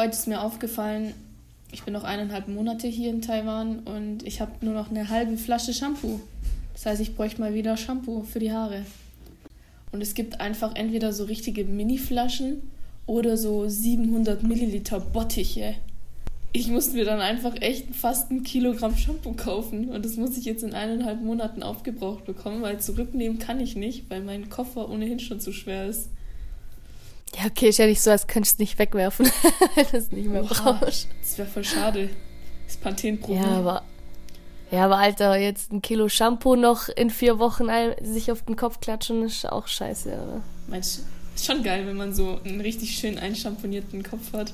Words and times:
heute 0.00 0.16
ist 0.16 0.28
mir 0.28 0.40
aufgefallen, 0.40 1.12
ich 1.72 1.82
bin 1.82 1.92
noch 1.92 2.04
eineinhalb 2.04 2.48
Monate 2.48 2.88
hier 2.88 3.10
in 3.10 3.20
Taiwan 3.20 3.80
und 3.80 4.26
ich 4.26 4.40
habe 4.40 4.52
nur 4.62 4.72
noch 4.72 4.90
eine 4.90 5.10
halbe 5.10 5.36
Flasche 5.36 5.74
Shampoo. 5.74 6.20
Das 6.72 6.86
heißt, 6.86 7.02
ich 7.02 7.14
bräuchte 7.14 7.42
mal 7.42 7.52
wieder 7.52 7.76
Shampoo 7.76 8.22
für 8.22 8.38
die 8.38 8.50
Haare. 8.50 8.86
Und 9.92 10.00
es 10.00 10.14
gibt 10.14 10.40
einfach 10.40 10.74
entweder 10.74 11.12
so 11.12 11.24
richtige 11.24 11.66
Mini-Flaschen 11.66 12.62
oder 13.04 13.36
so 13.36 13.68
700 13.68 14.42
Milliliter 14.42 15.00
Bottiche. 15.00 15.74
Ich 16.54 16.68
musste 16.68 16.94
mir 16.94 17.04
dann 17.04 17.20
einfach 17.20 17.60
echt 17.60 17.94
fast 17.94 18.30
ein 18.30 18.42
Kilogramm 18.42 18.96
Shampoo 18.96 19.34
kaufen 19.34 19.90
und 19.90 20.02
das 20.02 20.16
muss 20.16 20.38
ich 20.38 20.46
jetzt 20.46 20.62
in 20.62 20.72
eineinhalb 20.72 21.20
Monaten 21.20 21.62
aufgebraucht 21.62 22.24
bekommen, 22.24 22.62
weil 22.62 22.80
zurücknehmen 22.80 23.38
kann 23.38 23.60
ich 23.60 23.76
nicht, 23.76 24.08
weil 24.08 24.22
mein 24.22 24.48
Koffer 24.48 24.88
ohnehin 24.88 25.20
schon 25.20 25.40
zu 25.40 25.52
schwer 25.52 25.84
ist. 25.84 26.08
Ja, 27.36 27.46
okay, 27.46 27.68
ist 27.68 27.78
ja 27.78 27.86
nicht 27.86 28.00
so, 28.00 28.10
als 28.10 28.26
könntest 28.26 28.58
du 28.58 28.62
nicht 28.62 28.78
wegwerfen, 28.78 29.30
wenn 29.74 29.86
du 29.90 29.96
es 29.96 30.10
nicht 30.10 30.28
mehr 30.28 30.42
Oha, 30.44 30.72
brauchst. 30.80 31.08
Das 31.22 31.38
wäre 31.38 31.48
voll 31.48 31.64
schade. 31.64 32.10
Das 32.66 32.76
Panthenproblem. 32.76 33.42
Ja, 33.42 33.48
aber. 33.58 33.82
Ja, 34.70 34.84
aber 34.84 34.98
Alter, 34.98 35.36
jetzt 35.36 35.72
ein 35.72 35.82
Kilo 35.82 36.08
Shampoo 36.08 36.54
noch 36.54 36.88
in 36.88 37.10
vier 37.10 37.38
Wochen 37.40 37.68
sich 38.02 38.30
auf 38.30 38.42
den 38.44 38.54
Kopf 38.56 38.80
klatschen, 38.80 39.24
ist 39.24 39.44
auch 39.50 39.66
scheiße, 39.66 40.08
oder? 40.10 40.42
Meinst 40.68 40.98
du, 40.98 41.02
ist 41.34 41.46
schon 41.46 41.62
geil, 41.64 41.86
wenn 41.86 41.96
man 41.96 42.14
so 42.14 42.38
einen 42.44 42.60
richtig 42.60 42.96
schön 42.96 43.18
einschamponierten 43.18 44.02
Kopf 44.04 44.32
hat. 44.32 44.52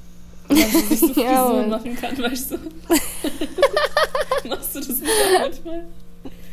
Und 0.48 0.58
man 0.58 0.70
so 0.70 0.78
sich 0.88 1.00
so 1.00 1.06
Ja, 1.20 1.44
Frisuren 1.46 1.60
Mann. 1.60 1.70
machen 1.70 1.96
kann, 1.96 2.18
weißt 2.18 2.52
du? 2.52 2.56
Machst 4.48 4.74
du 4.74 4.78
das 4.80 4.88
nicht 4.88 5.02
auch 5.04 5.40
manchmal? 5.40 5.86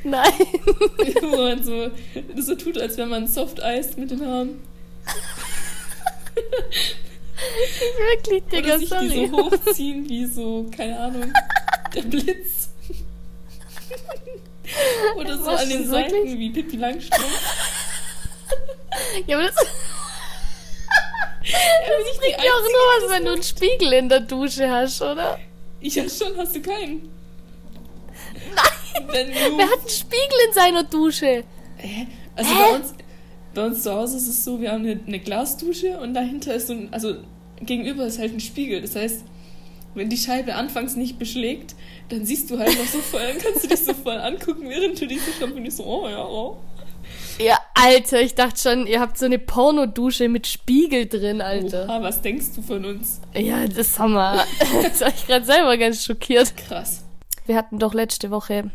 Nein. 0.04 0.32
Wo 1.22 1.38
man 1.38 1.64
so, 1.64 1.90
so 2.38 2.56
tut, 2.56 2.78
als 2.78 2.98
wäre 2.98 3.08
man 3.08 3.28
soft 3.28 3.62
Eis 3.64 3.96
mit 3.98 4.12
den 4.12 4.26
Haaren. 4.26 4.60
Wirklich, 7.98 8.44
Digga, 8.52 8.68
Oder 8.70 8.80
sich 8.80 8.90
sorry. 8.90 9.08
die 9.10 9.28
so 9.28 9.38
hochziehen 9.38 10.10
wie 10.10 10.26
so, 10.26 10.66
keine 10.76 11.00
Ahnung, 11.00 11.32
der 11.96 12.02
Blitz. 12.02 12.70
Oder 15.16 15.38
so 15.38 15.50
an 15.52 15.70
den 15.70 15.88
Seiten 15.88 16.12
wirklich? 16.14 16.40
wie 16.40 16.50
Pippi 16.50 16.78
Langstrumpf. 16.78 17.42
Ja, 19.28 19.38
aber 19.38 19.46
das, 19.48 19.56
Das 19.56 19.66
ist 22.12 22.20
bringt 22.20 22.38
ja 22.44 22.52
auch 22.52 22.62
nur 22.62 22.72
was, 22.72 23.10
wenn 23.12 23.26
du 23.26 23.32
einen 23.34 23.44
Spiegel 23.44 23.94
in 23.94 24.10
der 24.10 24.20
Dusche 24.22 24.70
hast, 24.70 25.02
oder? 25.02 25.40
Ja, 25.82 26.04
schon, 26.10 26.36
hast 26.38 26.56
du 26.56 26.62
keinen. 26.62 27.10
Nein. 28.56 29.08
Wenn 29.10 29.28
du 29.28 29.58
Wer 29.58 29.68
hat 29.70 29.80
einen 29.80 29.90
Spiegel 29.90 30.40
in 30.48 30.54
seiner 30.54 30.84
Dusche? 30.84 31.44
Hä? 31.78 32.08
Also 32.36 32.50
Hä? 32.52 32.56
bei 32.60 32.76
uns, 32.76 32.94
bei 33.58 33.66
uns 33.66 33.82
zu 33.82 33.92
Hause 33.92 34.18
ist 34.18 34.28
es 34.28 34.46
so, 34.46 34.62
wir 34.62 34.72
haben 34.72 34.86
eine, 34.86 35.00
eine 35.06 35.20
Glasdusche 35.20 36.00
und 36.00 36.14
dahinter 36.14 36.54
ist 36.54 36.68
so 36.68 36.74
ein, 36.74 36.90
also 36.94 37.16
gegenüber 37.60 38.06
ist 38.06 38.20
halt 38.20 38.32
ein 38.32 38.40
Spiegel. 38.40 38.82
Das 38.82 38.96
heißt, 38.96 39.24
wenn 39.96 40.10
die 40.10 40.18
Scheibe 40.18 40.54
anfangs 40.54 40.96
nicht 40.96 41.18
beschlägt, 41.18 41.76
dann 42.10 42.24
siehst 42.24 42.52
du 42.52 42.60
halt 42.60 42.78
noch 42.78 42.86
so 42.86 43.00
voll, 43.00 43.22
dann 43.22 43.40
kannst 43.40 43.64
du 43.64 43.68
dich 43.68 43.84
so 43.84 43.96
voll 43.96 44.18
angucken, 44.18 44.70
während 44.70 45.02
du 45.02 45.08
dich 45.08 45.20
so 45.22 45.32
shampoonierst, 45.40 45.78
so, 45.78 45.86
oh 45.86 46.08
ja, 46.08 46.24
oh. 46.24 46.58
Ja, 47.40 47.58
Alter, 47.74 48.22
ich 48.22 48.36
dachte 48.36 48.62
schon, 48.62 48.86
ihr 48.86 49.00
habt 49.00 49.18
so 49.18 49.26
eine 49.26 49.40
Pornodusche 49.40 50.30
mit 50.30 50.46
Spiegel 50.46 51.08
drin, 51.08 51.42
Alter. 51.42 51.86
Oha, 51.86 52.04
was 52.04 52.22
denkst 52.22 52.48
du 52.56 52.62
von 52.62 52.86
uns? 52.86 53.22
Ja, 53.34 53.68
das 53.68 53.98
haben 53.98 54.14
wir. 54.14 54.46
Das 54.84 55.02
war 55.02 55.10
ich 55.10 55.26
gerade 55.26 55.46
selber 55.46 55.78
ganz 55.78 56.06
schockiert. 56.06 56.56
Krass. 56.58 57.04
Wir 57.48 57.56
hatten 57.56 57.80
doch 57.80 57.96
letzte 57.96 58.30
Woche 58.30 58.70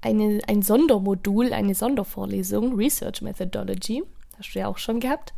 eine, 0.00 0.40
ein 0.46 0.62
Sondermodul, 0.62 1.52
eine 1.52 1.74
Sondervorlesung, 1.74 2.74
Research 2.74 3.22
Methodology. 3.22 4.02
Hast 4.38 4.54
du 4.54 4.58
ja 4.58 4.68
auch 4.68 4.78
schon 4.78 5.00
gehabt. 5.00 5.32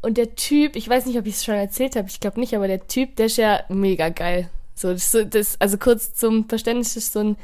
Und 0.00 0.18
der 0.18 0.34
Typ, 0.34 0.76
ich 0.76 0.88
weiß 0.88 1.06
nicht, 1.06 1.18
ob 1.18 1.26
ich 1.26 1.34
es 1.34 1.44
schon 1.44 1.54
erzählt 1.54 1.96
habe, 1.96 2.08
ich 2.08 2.20
glaube 2.20 2.40
nicht, 2.40 2.54
aber 2.54 2.66
der 2.66 2.86
Typ, 2.86 3.16
der 3.16 3.26
ist 3.26 3.36
ja 3.36 3.60
mega 3.68 4.08
geil. 4.08 4.50
So, 4.74 4.92
das, 4.92 5.16
das, 5.30 5.60
also 5.60 5.78
kurz 5.78 6.14
zum 6.14 6.48
Verständnis, 6.48 6.94
das 6.94 7.04
ist 7.04 7.12
so 7.12 7.20
ein 7.20 7.36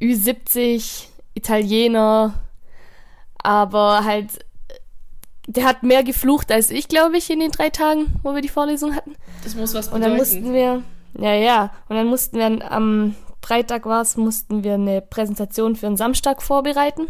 Ü70 0.00 1.06
Italiener, 1.34 2.34
aber 3.42 4.04
halt, 4.04 4.44
der 5.46 5.64
hat 5.64 5.82
mehr 5.82 6.04
geflucht 6.04 6.52
als 6.52 6.70
ich, 6.70 6.88
glaube 6.88 7.16
ich, 7.16 7.30
in 7.30 7.40
den 7.40 7.50
drei 7.50 7.70
Tagen, 7.70 8.06
wo 8.22 8.34
wir 8.34 8.42
die 8.42 8.48
Vorlesung 8.48 8.94
hatten. 8.94 9.16
Das 9.42 9.54
muss 9.54 9.74
was 9.74 9.88
Und 9.88 10.02
dann 10.02 10.12
bedeuten. 10.12 10.42
mussten 10.42 10.54
wir, 10.54 10.82
ja, 11.18 11.34
ja, 11.34 11.70
und 11.88 11.96
dann 11.96 12.06
mussten 12.06 12.38
wir 12.38 12.70
am 12.70 13.16
Freitag 13.42 13.86
war 13.86 14.02
es, 14.02 14.16
mussten 14.16 14.64
wir 14.64 14.74
eine 14.74 15.00
Präsentation 15.00 15.76
für 15.76 15.86
einen 15.86 15.96
Samstag 15.96 16.42
vorbereiten. 16.42 17.06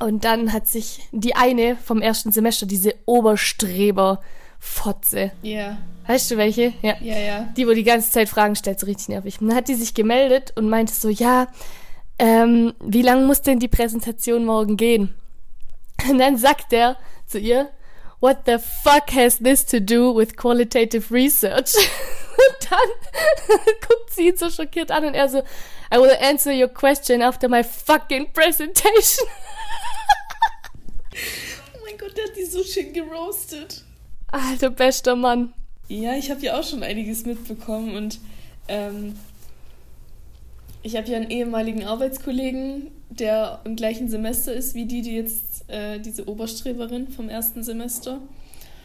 Und 0.00 0.24
dann 0.24 0.52
hat 0.52 0.66
sich 0.66 1.06
die 1.12 1.36
eine 1.36 1.76
vom 1.76 2.00
ersten 2.00 2.32
Semester, 2.32 2.66
diese 2.66 2.94
Oberstreber-Fotze, 3.04 5.30
Ja, 5.42 5.76
weißt 6.06 6.30
du 6.30 6.38
welche? 6.38 6.72
Ja. 6.80 6.96
ja, 7.00 7.18
ja. 7.18 7.52
Die, 7.56 7.66
wo 7.66 7.72
die 7.72 7.84
ganze 7.84 8.10
Zeit 8.10 8.30
Fragen 8.30 8.56
stellt, 8.56 8.80
so 8.80 8.86
richtig 8.86 9.08
nervig. 9.08 9.38
Und 9.40 9.48
dann 9.48 9.56
hat 9.56 9.68
die 9.68 9.74
sich 9.74 9.92
gemeldet 9.92 10.54
und 10.56 10.70
meinte 10.70 10.94
so, 10.94 11.10
ja, 11.10 11.48
ähm, 12.18 12.72
wie 12.80 13.02
lang 13.02 13.26
muss 13.26 13.42
denn 13.42 13.58
die 13.58 13.68
Präsentation 13.68 14.46
morgen 14.46 14.78
gehen? 14.78 15.14
Und 16.08 16.18
dann 16.18 16.38
sagt 16.38 16.72
er 16.72 16.96
zu 17.26 17.38
ihr, 17.38 17.68
what 18.20 18.44
the 18.44 18.58
fuck 18.58 19.10
has 19.10 19.38
this 19.38 19.64
to 19.64 19.80
do 19.80 20.12
with 20.12 20.36
qualitative 20.36 21.10
research? 21.10 21.74
Und 22.40 22.70
dann 22.70 23.58
guckt 23.86 24.14
sie 24.14 24.28
ihn 24.28 24.36
so 24.36 24.48
schockiert 24.48 24.90
an 24.90 25.04
und 25.04 25.14
er 25.14 25.28
so, 25.28 25.42
I 25.92 25.98
will 25.98 26.16
answer 26.22 26.52
your 26.52 26.68
question 26.68 27.20
after 27.20 27.48
my 27.48 27.62
fucking 27.62 28.32
presentation. 28.32 29.28
Oh 31.74 31.80
mein 31.84 31.98
Gott, 31.98 32.16
der 32.16 32.24
hat 32.24 32.36
die 32.36 32.44
so 32.44 32.62
schön 32.62 32.92
geroastet. 32.92 33.82
Alter, 34.28 34.70
bester 34.70 35.16
Mann. 35.16 35.52
Ja, 35.88 36.14
ich 36.14 36.30
habe 36.30 36.40
ja 36.40 36.58
auch 36.58 36.62
schon 36.62 36.84
einiges 36.84 37.26
mitbekommen 37.26 37.96
und 37.96 38.20
ähm, 38.68 39.18
ich 40.82 40.96
habe 40.96 41.08
ja 41.08 41.16
einen 41.16 41.30
ehemaligen 41.30 41.84
Arbeitskollegen, 41.84 42.90
der 43.10 43.60
im 43.64 43.76
gleichen 43.76 44.08
Semester 44.08 44.52
ist 44.52 44.74
wie 44.74 44.86
die, 44.86 45.02
die 45.02 45.14
jetzt 45.14 45.68
äh, 45.68 45.98
diese 46.00 46.28
Oberstreberin 46.28 47.08
vom 47.08 47.28
ersten 47.28 47.62
Semester. 47.62 48.20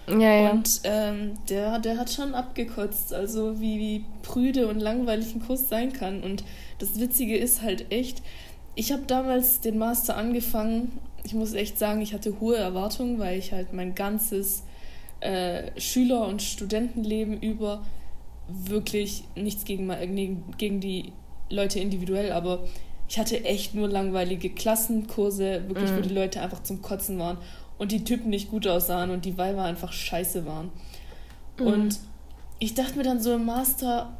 Ja, 0.07 0.19
ja. 0.19 0.51
Und 0.51 0.81
ähm, 0.83 1.33
der, 1.49 1.79
der 1.79 1.97
hat 1.97 2.11
schon 2.11 2.35
abgekotzt, 2.35 3.13
also 3.13 3.59
wie, 3.59 3.79
wie 3.79 4.05
prüde 4.21 4.67
und 4.67 4.79
langweilig 4.79 5.33
ein 5.33 5.41
Kurs 5.41 5.67
sein 5.69 5.93
kann. 5.93 6.21
Und 6.21 6.43
das 6.79 6.99
Witzige 6.99 7.37
ist 7.37 7.61
halt 7.61 7.91
echt, 7.91 8.21
ich 8.75 8.91
habe 8.91 9.03
damals 9.07 9.61
den 9.61 9.77
Master 9.77 10.15
angefangen. 10.17 10.99
Ich 11.23 11.33
muss 11.33 11.53
echt 11.53 11.79
sagen, 11.79 12.01
ich 12.01 12.13
hatte 12.13 12.39
hohe 12.39 12.55
Erwartungen, 12.55 13.17
weil 13.17 13.39
ich 13.39 13.51
halt 13.51 13.73
mein 13.73 13.95
ganzes 13.95 14.63
äh, 15.21 15.71
Schüler- 15.79 16.27
und 16.27 16.41
Studentenleben 16.41 17.41
über 17.41 17.83
wirklich 18.47 19.23
nichts 19.35 19.65
gegen, 19.65 19.87
ma- 19.87 20.05
gegen 20.05 20.79
die 20.81 21.13
Leute 21.49 21.79
individuell, 21.79 22.31
aber 22.31 22.59
ich 23.07 23.19
hatte 23.19 23.43
echt 23.45 23.75
nur 23.75 23.87
langweilige 23.87 24.49
Klassenkurse, 24.49 25.63
wirklich, 25.67 25.91
wo 25.91 25.97
Mhm. 25.97 26.01
die 26.03 26.13
Leute 26.13 26.41
einfach 26.41 26.63
zum 26.63 26.81
Kotzen 26.81 27.19
waren 27.19 27.37
und 27.77 27.91
die 27.91 28.03
Typen 28.03 28.29
nicht 28.29 28.49
gut 28.49 28.67
aussahen 28.67 29.11
und 29.11 29.25
die 29.25 29.37
Weiber 29.37 29.63
einfach 29.63 29.93
scheiße 29.93 30.45
waren. 30.45 30.71
Mhm. 31.59 31.67
Und 31.67 31.99
ich 32.59 32.73
dachte 32.73 32.97
mir 32.97 33.03
dann 33.03 33.21
so 33.21 33.33
im 33.35 33.45
Master, 33.45 34.13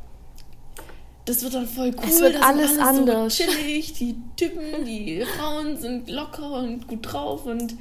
das 1.26 1.42
wird 1.42 1.56
dann 1.56 1.66
voll 1.68 1.92
cool. 1.98 2.04
Es 2.08 2.22
wird 2.22 2.36
das 2.36 2.42
ist 2.42 2.48
alles 2.48 2.78
anders. 2.78 3.38
So 3.38 3.44
chillig, 3.44 3.94
die 3.94 4.16
Typen, 4.36 4.86
die 4.86 5.24
Frauen 5.38 5.78
sind 5.78 6.10
locker 6.10 6.60
und 6.60 6.88
gut 6.88 7.00
drauf 7.12 7.46
und 7.48 7.74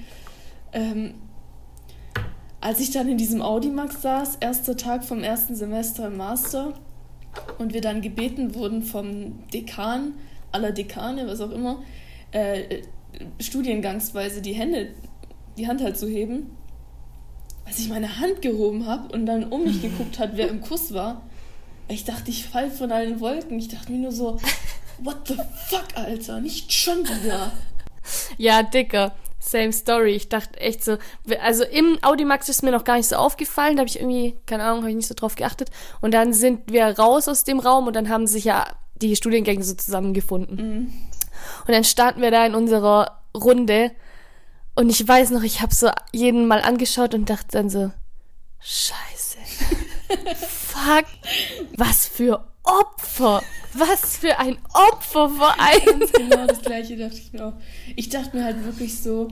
ähm, 0.72 1.15
als 2.62 2.81
ich 2.81 2.91
dann 2.93 3.09
in 3.11 3.19
diesem 3.19 3.43
Audimax 3.43 4.00
saß, 4.00 4.37
erster 4.41 4.75
Tag 4.75 5.05
vom 5.05 5.22
ersten 5.22 5.55
Semester 5.55 6.06
im 6.06 6.16
Master 6.16 6.72
und 7.59 7.75
wir 7.75 7.81
dann 7.81 8.03
gebeten 8.03 8.55
wurden 8.55 8.83
vom 8.83 9.49
Dekan, 9.50 10.15
aller 10.53 10.72
Dekane, 10.72 11.27
was 11.27 11.41
auch 11.41 11.50
immer, 11.50 11.83
äh, 12.33 12.83
studiengangsweise 13.41 14.43
die 14.43 14.55
Hände, 14.55 14.89
die 15.56 15.67
Hand 15.67 15.83
halt 15.83 15.97
zu 15.97 16.09
heben, 16.09 16.56
als 17.65 17.78
ich 17.78 17.89
meine 17.89 18.19
Hand 18.19 18.43
gehoben 18.43 18.87
habe 18.87 19.12
und 19.12 19.27
dann 19.27 19.44
um 19.44 19.65
mich 19.65 19.81
geguckt 19.81 20.19
hat, 20.19 20.37
wer 20.37 20.49
im 20.49 20.61
Kurs 20.61 20.93
war, 20.93 21.23
ich 21.88 22.05
dachte, 22.05 22.31
ich 22.31 22.47
fall 22.47 22.70
von 22.70 22.93
allen 22.93 23.20
Wolken. 23.20 23.59
Ich 23.59 23.69
dachte 23.69 23.93
mir 23.93 23.99
nur 23.99 24.12
so, 24.12 24.38
what 25.03 25.29
the 25.29 25.37
fuck, 25.69 25.87
Alter, 25.94 26.41
nicht 26.41 26.73
schon 26.73 27.00
wieder. 27.00 27.53
Ja, 28.38 28.62
Dicker. 28.62 29.14
Same 29.44 29.73
Story. 29.73 30.12
Ich 30.12 30.29
dachte 30.29 30.58
echt 30.58 30.82
so, 30.82 30.96
also 31.43 31.64
im 31.64 31.99
Audimax 32.02 32.49
ist 32.49 32.62
mir 32.62 32.70
noch 32.70 32.85
gar 32.85 32.96
nicht 32.96 33.08
so 33.08 33.17
aufgefallen, 33.17 33.76
da 33.76 33.81
habe 33.81 33.88
ich 33.88 34.00
irgendwie, 34.00 34.37
keine 34.46 34.64
Ahnung, 34.64 34.81
habe 34.81 34.91
ich 34.91 34.96
nicht 34.96 35.08
so 35.08 35.14
drauf 35.14 35.35
geachtet. 35.35 35.70
Und 36.00 36.14
dann 36.14 36.32
sind 36.32 36.73
wir 36.73 36.87
raus 36.99 37.29
aus 37.29 37.44
dem 37.44 37.61
Raum 37.61 37.87
und 37.87 37.94
dann 37.94 38.08
haben 38.08 38.26
sich 38.26 38.44
ja 38.44 38.67
die 38.96 39.17
Studiengänge 39.17 39.62
so 39.62 39.75
zusammengefunden. 39.75 40.56
Mhm. 40.56 40.93
Und 41.67 41.69
dann 41.69 41.85
standen 41.85 42.23
wir 42.23 42.31
da 42.31 42.46
in 42.46 42.55
unserer 42.55 43.20
Runde 43.37 43.91
und 44.75 44.91
ich 44.91 45.06
weiß 45.06 45.31
noch, 45.31 45.43
ich 45.43 45.61
habe 45.61 45.75
so 45.75 45.90
jeden 46.12 46.47
mal 46.47 46.62
angeschaut 46.62 47.14
und 47.14 47.29
dachte 47.31 47.49
dann 47.52 47.70
so, 47.70 47.93
scheiße. 48.61 49.38
Fuck. 50.37 51.05
Was 51.76 52.06
für 52.06 52.44
Opfer. 52.64 53.43
Was 53.75 54.16
für 54.16 54.38
ein 54.38 54.58
Opferverein. 54.72 56.00
Genau 56.12 56.46
das 56.46 56.62
gleiche 56.62 56.96
dachte 56.96 57.16
ich 57.16 57.32
mir 57.32 57.46
auch. 57.46 57.52
Ich 57.96 58.08
dachte 58.08 58.37
mir 58.37 58.44
halt 58.44 58.64
wirklich 58.64 59.00
so, 59.00 59.28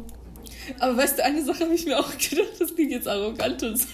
aber 0.79 0.96
weißt 0.96 1.19
du, 1.19 1.25
eine 1.25 1.44
Sache 1.44 1.64
habe 1.64 1.75
ich 1.75 1.87
mir 1.87 1.99
auch 1.99 2.11
gedacht, 2.19 2.49
das 2.58 2.75
klingt 2.75 2.93
jetzt 2.93 3.08
arrogant 3.08 3.62
und 3.62 3.79
so. 3.79 3.87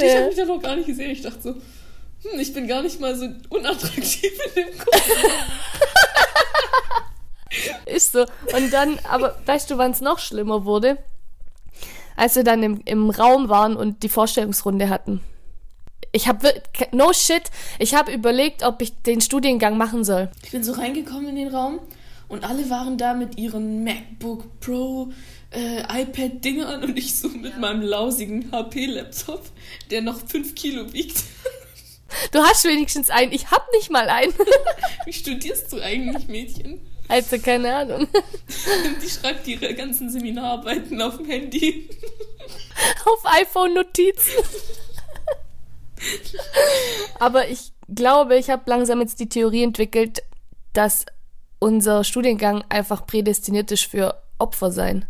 Ja. 0.00 0.20
habe 0.20 0.30
ich 0.30 0.36
dann 0.36 0.48
noch 0.48 0.62
gar 0.62 0.76
nicht 0.76 0.86
gesehen. 0.86 1.10
Ich 1.10 1.22
dachte 1.22 1.40
so, 1.42 1.50
hm, 1.50 2.40
ich 2.40 2.52
bin 2.52 2.68
gar 2.68 2.82
nicht 2.82 3.00
mal 3.00 3.14
so 3.16 3.28
unattraktiv 3.48 4.32
in 4.54 4.64
dem 4.64 4.78
Kurs. 4.78 5.02
Ist 7.86 8.12
so. 8.12 8.26
Und 8.54 8.72
dann, 8.72 8.98
aber 9.08 9.38
weißt 9.46 9.70
du, 9.70 9.78
wann 9.78 9.92
es 9.92 10.00
noch 10.00 10.18
schlimmer 10.18 10.64
wurde? 10.64 10.98
Als 12.16 12.36
wir 12.36 12.44
dann 12.44 12.62
im, 12.62 12.80
im 12.84 13.10
Raum 13.10 13.48
waren 13.48 13.76
und 13.76 14.02
die 14.02 14.08
Vorstellungsrunde 14.08 14.88
hatten. 14.88 15.20
Ich 16.12 16.28
habe 16.28 16.62
no 16.92 17.12
shit, 17.12 17.42
ich 17.78 17.94
habe 17.94 18.12
überlegt, 18.12 18.62
ob 18.62 18.80
ich 18.80 18.94
den 19.02 19.20
Studiengang 19.20 19.76
machen 19.76 20.04
soll. 20.04 20.30
Ich 20.42 20.50
bin 20.50 20.64
so 20.64 20.72
reingekommen 20.72 21.28
in 21.28 21.36
den 21.36 21.48
Raum 21.48 21.80
und 22.28 22.44
alle 22.44 22.70
waren 22.70 22.96
da 22.98 23.14
mit 23.14 23.38
ihren 23.38 23.84
MacBook 23.84 24.60
Pro 24.60 25.12
äh, 25.50 26.02
iPad-Dingern 26.02 26.82
und 26.82 26.98
ich 26.98 27.14
so 27.16 27.28
mit 27.28 27.52
ja. 27.52 27.58
meinem 27.58 27.82
lausigen 27.82 28.50
HP-Laptop, 28.50 29.42
der 29.90 30.02
noch 30.02 30.20
5 30.26 30.54
Kilo 30.54 30.92
wiegt. 30.92 31.22
Du 32.30 32.38
hast 32.38 32.64
wenigstens 32.64 33.10
einen, 33.10 33.32
ich 33.32 33.50
hab 33.50 33.66
nicht 33.72 33.90
mal 33.90 34.08
einen. 34.08 34.32
Wie 35.04 35.12
studierst 35.12 35.72
du 35.72 35.80
eigentlich, 35.80 36.28
Mädchen? 36.28 36.80
Also, 37.08 37.38
keine 37.40 37.74
Ahnung. 37.74 38.06
Die 39.02 39.08
schreibt 39.08 39.46
ihre 39.48 39.74
ganzen 39.74 40.08
Seminararbeiten 40.08 41.02
auf 41.02 41.16
dem 41.16 41.26
Handy. 41.26 41.88
Auf 43.04 43.24
iPhone-Notizen. 43.24 44.32
Aber 47.18 47.48
ich 47.48 47.72
glaube, 47.88 48.36
ich 48.36 48.50
habe 48.50 48.62
langsam 48.66 49.00
jetzt 49.00 49.20
die 49.20 49.28
Theorie 49.28 49.62
entwickelt, 49.62 50.22
dass 50.72 51.06
unser 51.58 52.04
Studiengang 52.04 52.64
einfach 52.68 53.06
prädestiniert 53.06 53.72
ist 53.72 53.84
für 53.84 54.20
Opfer 54.38 54.70
sein. 54.70 55.06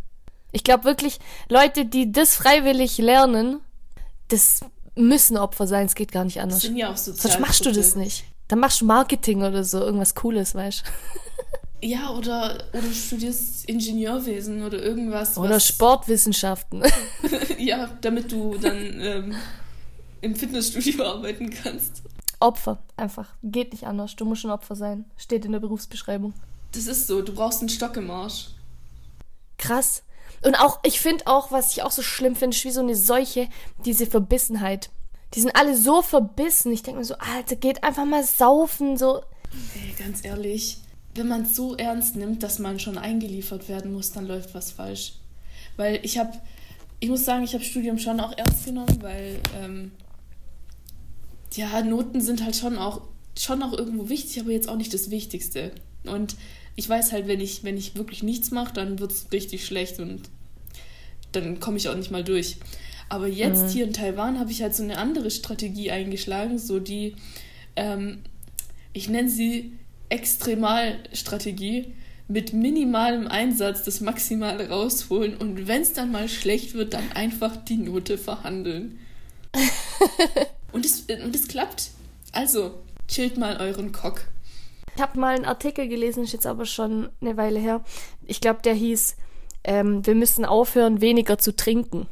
Ich 0.53 0.65
glaube 0.65 0.85
wirklich, 0.85 1.19
Leute, 1.49 1.85
die 1.85 2.13
das 2.13 2.37
freiwillig 2.37 2.99
lernen, 2.99 3.61
das 4.29 4.61
müssen 4.95 5.37
Opfer 5.37 5.67
sein, 5.67 5.87
es 5.87 5.95
geht 5.95 6.13
gar 6.13 6.25
nicht 6.25 6.41
anders. 6.41 6.61
Das 6.61 6.69
sind 6.69 6.77
ja 6.77 6.91
auch 6.91 6.97
Sonst 6.97 7.41
machst 7.41 7.67
du 7.67 7.73
das 7.73 7.97
nicht. 7.97 8.25
Dann 8.49 8.61
machst 8.61 8.81
du 8.81 8.87
Marketing 8.87 9.43
oder 9.43 9.65
so, 9.65 9.81
irgendwas 9.81 10.15
Cooles, 10.15 10.55
weißt 10.55 10.83
du. 10.85 10.91
Ja, 11.83 12.11
oder, 12.11 12.65
oder 12.73 12.91
studierst 12.91 13.69
Ingenieurwesen 13.69 14.65
oder 14.65 14.83
irgendwas. 14.83 15.37
Oder 15.37 15.61
Sportwissenschaften. 15.61 16.83
ja, 17.59 17.91
damit 18.01 18.33
du 18.33 18.57
dann 18.57 19.01
ähm, 19.01 19.35
im 20.21 20.35
Fitnessstudio 20.35 21.05
arbeiten 21.15 21.51
kannst. 21.51 22.03
Opfer, 22.41 22.83
einfach. 22.97 23.35
Geht 23.43 23.73
nicht 23.73 23.87
anders. 23.87 24.17
Du 24.17 24.25
musst 24.25 24.43
schon 24.43 24.51
Opfer 24.51 24.77
sein. 24.77 25.07
Steht 25.17 25.45
in 25.45 25.53
der 25.53 25.61
Berufsbeschreibung. 25.61 26.35
Das 26.73 26.87
ist 26.87 27.07
so. 27.07 27.23
Du 27.23 27.35
brauchst 27.35 27.61
einen 27.61 27.69
Stock 27.69 27.97
im 27.97 28.11
Arsch. 28.11 28.49
Krass. 29.59 30.03
Und 30.43 30.55
auch, 30.57 30.81
ich 30.85 31.01
finde 31.01 31.27
auch, 31.27 31.51
was 31.51 31.73
ich 31.73 31.83
auch 31.83 31.91
so 31.91 32.03
schlimm 32.03 32.37
finde, 32.37 32.57
ist 32.57 32.65
wie 32.65 32.71
so 32.71 32.81
eine 32.81 32.95
Seuche, 32.95 33.49
diese 33.85 34.07
Verbissenheit. 34.07 34.91
Die 35.35 35.41
sind 35.41 35.57
alle 35.57 35.77
so 35.77 36.03
verbissen. 36.03 36.73
Ich 36.73 36.83
denke 36.83 37.01
mir 37.01 37.05
so, 37.05 37.17
Alter, 37.17 37.57
geht 37.57 37.83
einfach 37.83 38.05
mal 38.05 38.23
saufen, 38.23 38.97
so. 38.97 39.23
Ey, 39.75 39.95
ganz 39.99 40.25
ehrlich, 40.25 40.79
wenn 41.15 41.29
man 41.29 41.43
es 41.43 41.57
so 41.57 41.75
ernst 41.77 42.17
nimmt, 42.17 42.43
dass 42.43 42.59
man 42.59 42.79
schon 42.79 42.99
eingeliefert 42.99 43.69
werden 43.69 43.93
muss, 43.93 44.13
dann 44.13 44.27
läuft 44.27 44.55
was 44.55 44.71
falsch. 44.73 45.15
Weil 45.77 46.01
ich 46.03 46.19
habe, 46.19 46.33
ich 47.01 47.09
muss 47.09 47.25
sagen, 47.25 47.45
ich 47.45 47.55
habe 47.55 47.65
Studium 47.65 47.99
schon 47.99 48.21
auch 48.21 48.37
ernst 48.37 48.67
genommen, 48.67 48.99
weil 49.01 49.41
ähm, 49.59 49.93
ja, 51.57 51.83
Noten 51.83 52.21
sind 52.21 52.45
halt 52.45 52.57
schon 52.57 52.79
auch, 52.79 53.03
schon 53.39 53.63
auch 53.63 53.73
irgendwo 53.73 54.09
wichtig, 54.09 54.41
aber 54.41 54.51
jetzt 54.51 54.69
auch 54.69 54.77
nicht 54.77 54.95
das 54.95 55.11
Wichtigste. 55.11 55.73
Und 56.05 56.37
ich 56.77 56.89
weiß 56.89 57.13
halt, 57.13 57.27
wenn 57.27 57.41
ich, 57.41 57.65
wenn 57.65 57.77
ich 57.77 57.97
wirklich 57.97 58.23
nichts 58.23 58.51
mache, 58.51 58.75
dann 58.75 58.99
wird 58.99 59.13
es 59.13 59.27
richtig 59.33 59.65
schlecht 59.65 59.99
und 59.99 60.23
dann 61.33 61.59
komme 61.61 61.79
ich 61.79 61.89
auch 61.89 61.97
nicht 61.97 62.11
mal 62.11 62.25
durch. 62.25 62.57
Aber 63.09 63.27
jetzt 63.27 63.65
mhm. 63.65 63.69
hier 63.69 63.85
in 63.85 63.93
Taiwan 63.93 64.39
habe 64.39 64.51
ich 64.51 64.63
halt 64.63 64.75
so 64.75 64.83
eine 64.83 64.99
andere 64.99 65.31
Strategie 65.31 65.91
eingeschlagen, 65.91 66.59
so 66.59 66.81
die, 66.81 67.15
ähm, 67.77 68.19
ich 68.93 69.09
nenne 69.09 69.29
sie 69.29 69.73
Extremalstrategie 70.09 71.93
mit 72.29 72.53
minimalem 72.53 73.29
Einsatz 73.29 73.85
das 73.85 74.01
Maximale 74.01 74.69
rausholen 74.69 75.37
und 75.37 75.69
wenn 75.69 75.83
es 75.83 75.93
dann 75.93 76.11
mal 76.11 76.29
schlecht 76.29 76.75
wird, 76.75 76.95
dann 76.95 77.13
einfach 77.13 77.57
die 77.57 77.77
Note 77.77 78.19
verhandeln. 78.19 78.99
und, 80.87 81.11
es, 81.11 81.25
und 81.25 81.35
es 81.35 81.49
klappt. 81.49 81.91
Also, 82.33 82.75
chillt 83.09 83.39
mal 83.39 83.57
euren 83.59 83.93
Cock. 83.93 84.23
Ich 84.95 85.03
habe 85.03 85.19
mal 85.19 85.35
einen 85.35 85.45
Artikel 85.45 85.89
gelesen, 85.89 86.25
ist 86.25 86.33
jetzt 86.33 86.47
aber 86.47 86.65
schon 86.65 87.11
eine 87.21 87.37
Weile 87.37 87.59
her. 87.59 87.83
Ich 88.25 88.41
glaube, 88.41 88.63
der 88.63 88.75
hieß, 88.75 89.17
ähm, 89.65 90.07
wir 90.07 90.15
müssen 90.15 90.45
aufhören, 90.45 91.01
weniger 91.01 91.39
zu 91.39 91.55
trinken. 91.55 92.07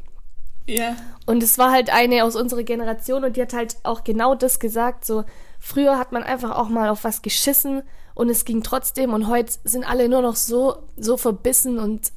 Ja. 0.66 0.96
Und 1.26 1.42
es 1.42 1.58
war 1.58 1.72
halt 1.72 1.90
eine 1.90 2.24
aus 2.24 2.36
unserer 2.36 2.62
Generation 2.62 3.24
und 3.24 3.36
die 3.36 3.42
hat 3.42 3.52
halt 3.52 3.76
auch 3.82 4.02
genau 4.04 4.34
das 4.34 4.58
gesagt, 4.58 5.04
so, 5.04 5.24
Früher 5.66 5.98
hat 5.98 6.12
man 6.12 6.22
einfach 6.22 6.50
auch 6.50 6.68
mal 6.68 6.90
auf 6.90 7.04
was 7.04 7.22
geschissen 7.22 7.84
und 8.14 8.28
es 8.28 8.44
ging 8.44 8.62
trotzdem 8.62 9.14
und 9.14 9.28
heute 9.28 9.54
sind 9.64 9.88
alle 9.88 10.10
nur 10.10 10.20
noch 10.20 10.36
so, 10.36 10.76
so 10.98 11.16
verbissen 11.16 11.78
und 11.78 12.12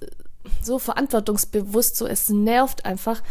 so 0.61 0.79
verantwortungsbewusst, 0.79 1.95
so 1.95 2.05
es 2.07 2.27
nervt 2.27 2.83
einfach. 2.83 3.23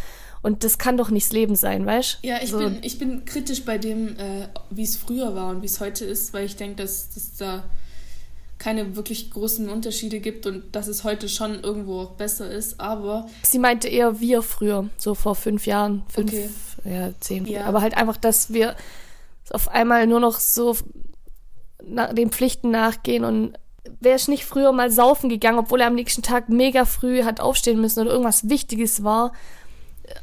Und 0.47 0.63
das 0.63 0.79
kann 0.79 0.97
doch 0.97 1.11
nicht 1.11 1.27
das 1.27 1.33
Leben 1.33 1.57
sein, 1.57 1.85
weißt 1.87 2.21
du? 2.23 2.29
Ja, 2.29 2.37
ich, 2.41 2.51
so. 2.51 2.59
bin, 2.59 2.79
ich 2.83 3.01
bin 3.01 3.25
kritisch 3.25 3.65
bei 3.65 3.79
dem, 3.79 4.17
äh, 4.17 4.47
wie 4.71 4.85
es 4.85 4.97
früher 4.97 5.35
war 5.35 5.51
und 5.51 5.61
wie 5.63 5.67
es 5.67 5.81
heute 5.81 6.05
ist, 6.05 6.33
weil 6.35 6.47
ich 6.47 6.55
denke, 6.55 6.83
dass 6.83 7.09
es 7.17 7.37
da 7.37 7.65
keine 8.57 8.95
wirklich 8.95 9.33
großen 9.33 9.69
Unterschiede 9.69 10.21
gibt 10.21 10.47
und 10.47 10.77
dass 10.77 10.87
es 10.87 11.03
heute 11.03 11.29
schon 11.29 11.65
irgendwo 11.65 12.03
auch 12.03 12.11
besser 12.13 12.49
ist, 12.49 12.81
aber... 12.81 13.29
Sie 13.43 13.59
meinte 13.59 13.89
eher 13.89 14.21
wir 14.21 14.41
früher, 14.41 14.89
so 14.99 15.17
vor 15.17 15.35
fünf 15.35 15.67
Jahren, 15.67 16.05
fünf, 16.07 16.33
okay. 16.33 16.49
ja, 16.85 17.11
zehn. 17.19 17.45
Ja. 17.47 17.65
Aber 17.65 17.81
halt 17.81 17.97
einfach, 17.97 18.17
dass 18.17 18.53
wir 18.53 18.77
auf 19.51 19.67
einmal 19.67 20.07
nur 20.07 20.21
noch 20.21 20.39
so 20.39 20.77
den 21.83 22.31
Pflichten 22.31 22.71
nachgehen 22.71 23.25
und 23.25 23.59
wäre 23.99 24.15
ich 24.15 24.29
nicht 24.29 24.45
früher 24.45 24.71
mal 24.71 24.93
saufen 24.93 25.29
gegangen, 25.29 25.59
obwohl 25.59 25.81
er 25.81 25.89
am 25.89 25.97
nächsten 25.97 26.23
Tag 26.23 26.49
mega 26.49 26.85
früh 26.85 27.25
hat 27.25 27.41
aufstehen 27.41 27.81
müssen 27.81 28.03
oder 28.03 28.11
irgendwas 28.13 28.49
Wichtiges 28.49 29.03
war. 29.03 29.33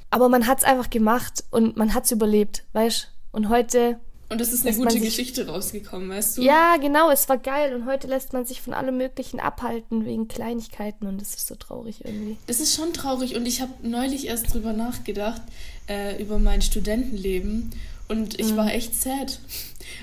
Aber 0.09 0.30
man 0.30 0.47
hat 0.47 0.59
es 0.59 0.63
einfach 0.63 0.89
gemacht 0.89 1.44
und 1.51 1.77
man 1.77 1.94
hat 1.94 2.06
es 2.06 2.12
überlebt, 2.12 2.63
weißt 2.74 3.09
Und 3.31 3.50
heute. 3.50 4.00
Und 4.30 4.41
es 4.41 4.51
ist 4.51 4.65
eine 4.65 4.75
gute 4.75 4.91
sich, 4.91 5.01
Geschichte 5.01 5.47
rausgekommen, 5.47 6.09
weißt 6.09 6.38
du? 6.38 6.41
Ja, 6.41 6.77
genau, 6.77 7.12
es 7.12 7.30
war 7.30 7.38
geil. 7.38 7.75
Und 7.75 7.85
heute 7.85 8.07
lässt 8.07 8.33
man 8.33 8.45
sich 8.45 8.62
von 8.62 8.74
allem 8.74 8.97
Möglichen 8.97 9.39
abhalten 9.39 10.06
wegen 10.06 10.27
Kleinigkeiten 10.27 11.07
und 11.07 11.21
das 11.21 11.35
ist 11.35 11.47
so 11.47 11.56
traurig 11.56 12.03
irgendwie. 12.03 12.38
Das 12.47 12.59
ist 12.59 12.75
schon 12.75 12.94
traurig 12.94 13.35
und 13.35 13.45
ich 13.45 13.62
habe 13.62 13.71
neulich 13.83 14.27
erst 14.27 14.53
drüber 14.53 14.74
nachgedacht, 14.74 15.41
äh, 15.88 16.21
über 16.21 16.39
mein 16.39 16.62
Studentenleben. 16.62 17.71
Und 18.07 18.39
ich 18.39 18.51
mhm. 18.51 18.57
war 18.57 18.74
echt 18.74 19.00
sad, 19.00 19.39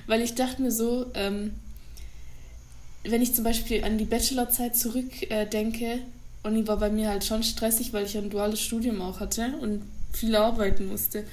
weil 0.06 0.22
ich 0.22 0.34
dachte 0.34 0.62
mir 0.62 0.72
so, 0.72 1.06
ähm, 1.14 1.54
wenn 3.04 3.22
ich 3.22 3.34
zum 3.34 3.44
Beispiel 3.44 3.84
an 3.84 3.99
die 3.99 4.04
Bachelorzeit 4.04 4.76
zurückdenke, 4.76 5.84
äh, 5.87 5.99
und 6.42 6.54
die 6.54 6.66
war 6.66 6.78
bei 6.78 6.90
mir 6.90 7.09
halt 7.09 7.25
schon 7.25 7.42
stressig, 7.42 7.92
weil 7.92 8.06
ich 8.06 8.16
ein 8.16 8.30
duales 8.30 8.61
Studium 8.61 9.02
auch 9.02 9.20
hatte 9.20 9.54
und 9.61 9.82
viel 10.12 10.35
arbeiten 10.35 10.87
musste. 10.87 11.25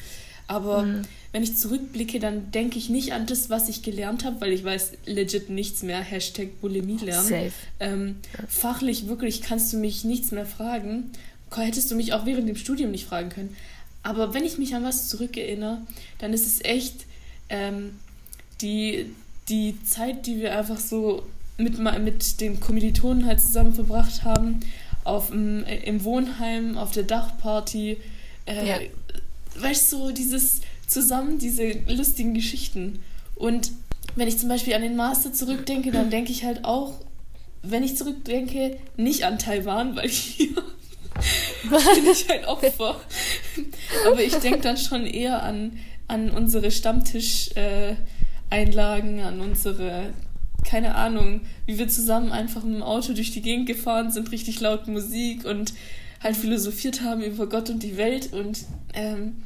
Aber 0.48 0.84
mhm. 0.84 1.02
wenn 1.34 1.44
ich 1.44 1.58
zurückblicke, 1.58 2.20
dann 2.20 2.52
denke 2.52 2.78
ich 2.78 2.90
nicht 2.90 3.14
an 3.14 3.26
das, 3.26 3.50
was 3.50 3.68
ich 3.68 3.84
gelernt 3.84 4.24
habe, 4.24 4.40
weil 4.40 4.54
ich 4.54 4.64
weiß 4.64 4.94
legit 5.06 5.50
nichts 5.50 5.84
mehr. 5.84 6.00
Hashtag 6.00 6.62
Bulimie 6.62 6.98
lernen. 6.98 7.28
Safe. 7.28 7.52
Ähm, 7.80 8.16
ja. 8.38 8.46
Fachlich 8.48 9.08
wirklich 9.08 9.42
kannst 9.42 9.74
du 9.74 9.78
mich 9.78 10.06
nichts 10.06 10.32
mehr 10.32 10.46
fragen. 10.46 11.12
Hättest 11.56 11.92
du 11.92 11.96
mich 11.96 12.14
auch 12.14 12.26
während 12.26 12.48
dem 12.48 12.56
Studium 12.56 12.92
nicht 12.92 13.06
fragen 13.06 13.30
können. 13.30 13.56
Aber 14.04 14.34
wenn 14.34 14.46
ich 14.46 14.58
mich 14.58 14.74
an 14.74 14.84
was 14.84 15.10
zurückerinnere, 15.10 15.82
dann 16.20 16.34
ist 16.34 16.46
es 16.48 16.64
echt 16.64 17.06
ähm, 17.50 17.92
die, 18.62 19.12
die 19.50 19.76
Zeit, 19.84 20.28
die 20.28 20.40
wir 20.40 20.58
einfach 20.58 20.80
so 20.80 21.24
mit, 21.58 21.78
mit 21.80 22.40
den 22.40 22.60
Kommilitonen 22.60 23.26
halt 23.26 23.42
zusammen 23.42 23.74
verbracht 23.74 24.24
haben, 24.24 24.60
auf 25.08 25.30
dem, 25.30 25.64
im 25.64 26.04
Wohnheim, 26.04 26.78
auf 26.78 26.92
der 26.92 27.04
Dachparty. 27.04 27.98
Äh, 28.46 28.68
ja. 28.68 28.80
Weißt 29.56 29.92
du, 29.92 29.98
so 29.98 30.12
dieses 30.12 30.62
zusammen, 30.88 31.40
diese 31.40 31.72
lustigen 31.88 32.34
Geschichten. 32.34 33.00
Und 33.36 33.72
wenn 34.16 34.28
ich 34.28 34.38
zum 34.38 34.50
Beispiel 34.50 34.74
an 34.74 34.82
den 34.82 34.96
Master 34.96 35.34
zurückdenke, 35.34 35.92
dann 35.92 36.10
denke 36.10 36.32
ich 36.32 36.44
halt 36.44 36.66
auch, 36.66 36.94
wenn 37.62 37.84
ich 37.84 37.98
zurückdenke, 37.98 38.78
nicht 38.96 39.24
an 39.24 39.38
Taiwan, 39.38 39.96
weil 39.96 40.06
ich 40.06 40.18
hier 40.18 40.56
bin 41.64 42.12
ich 42.12 42.30
ein 42.30 42.46
Opfer. 42.46 43.02
Aber 44.06 44.22
ich 44.22 44.36
denke 44.36 44.62
dann 44.62 44.78
schon 44.78 45.06
eher 45.06 45.44
an, 45.44 45.78
an 46.08 46.32
unsere 46.32 46.72
Stammtisch-Einlagen, 46.72 49.20
äh, 49.20 49.24
an 49.24 49.42
unsere, 49.42 50.14
keine 50.68 50.96
Ahnung, 50.96 51.42
wie 51.66 51.80
wir 51.80 51.88
zusammen 51.88 52.32
einfach 52.32 52.64
im 52.64 52.84
Auto 52.84 53.14
durch 53.14 53.32
die 53.32 53.42
Gegend 53.42 53.68
gefahren 53.68 54.12
sind, 54.12 54.32
richtig 54.32 54.60
laut 54.60 54.88
Musik 54.88 55.46
und 55.46 55.74
halt 56.22 56.36
philosophiert 56.36 57.02
haben 57.02 57.22
über 57.22 57.48
Gott 57.48 57.70
und 57.70 57.84
die 57.84 57.96
Welt 57.96 58.34
und 58.34 58.66
ähm, 58.94 59.44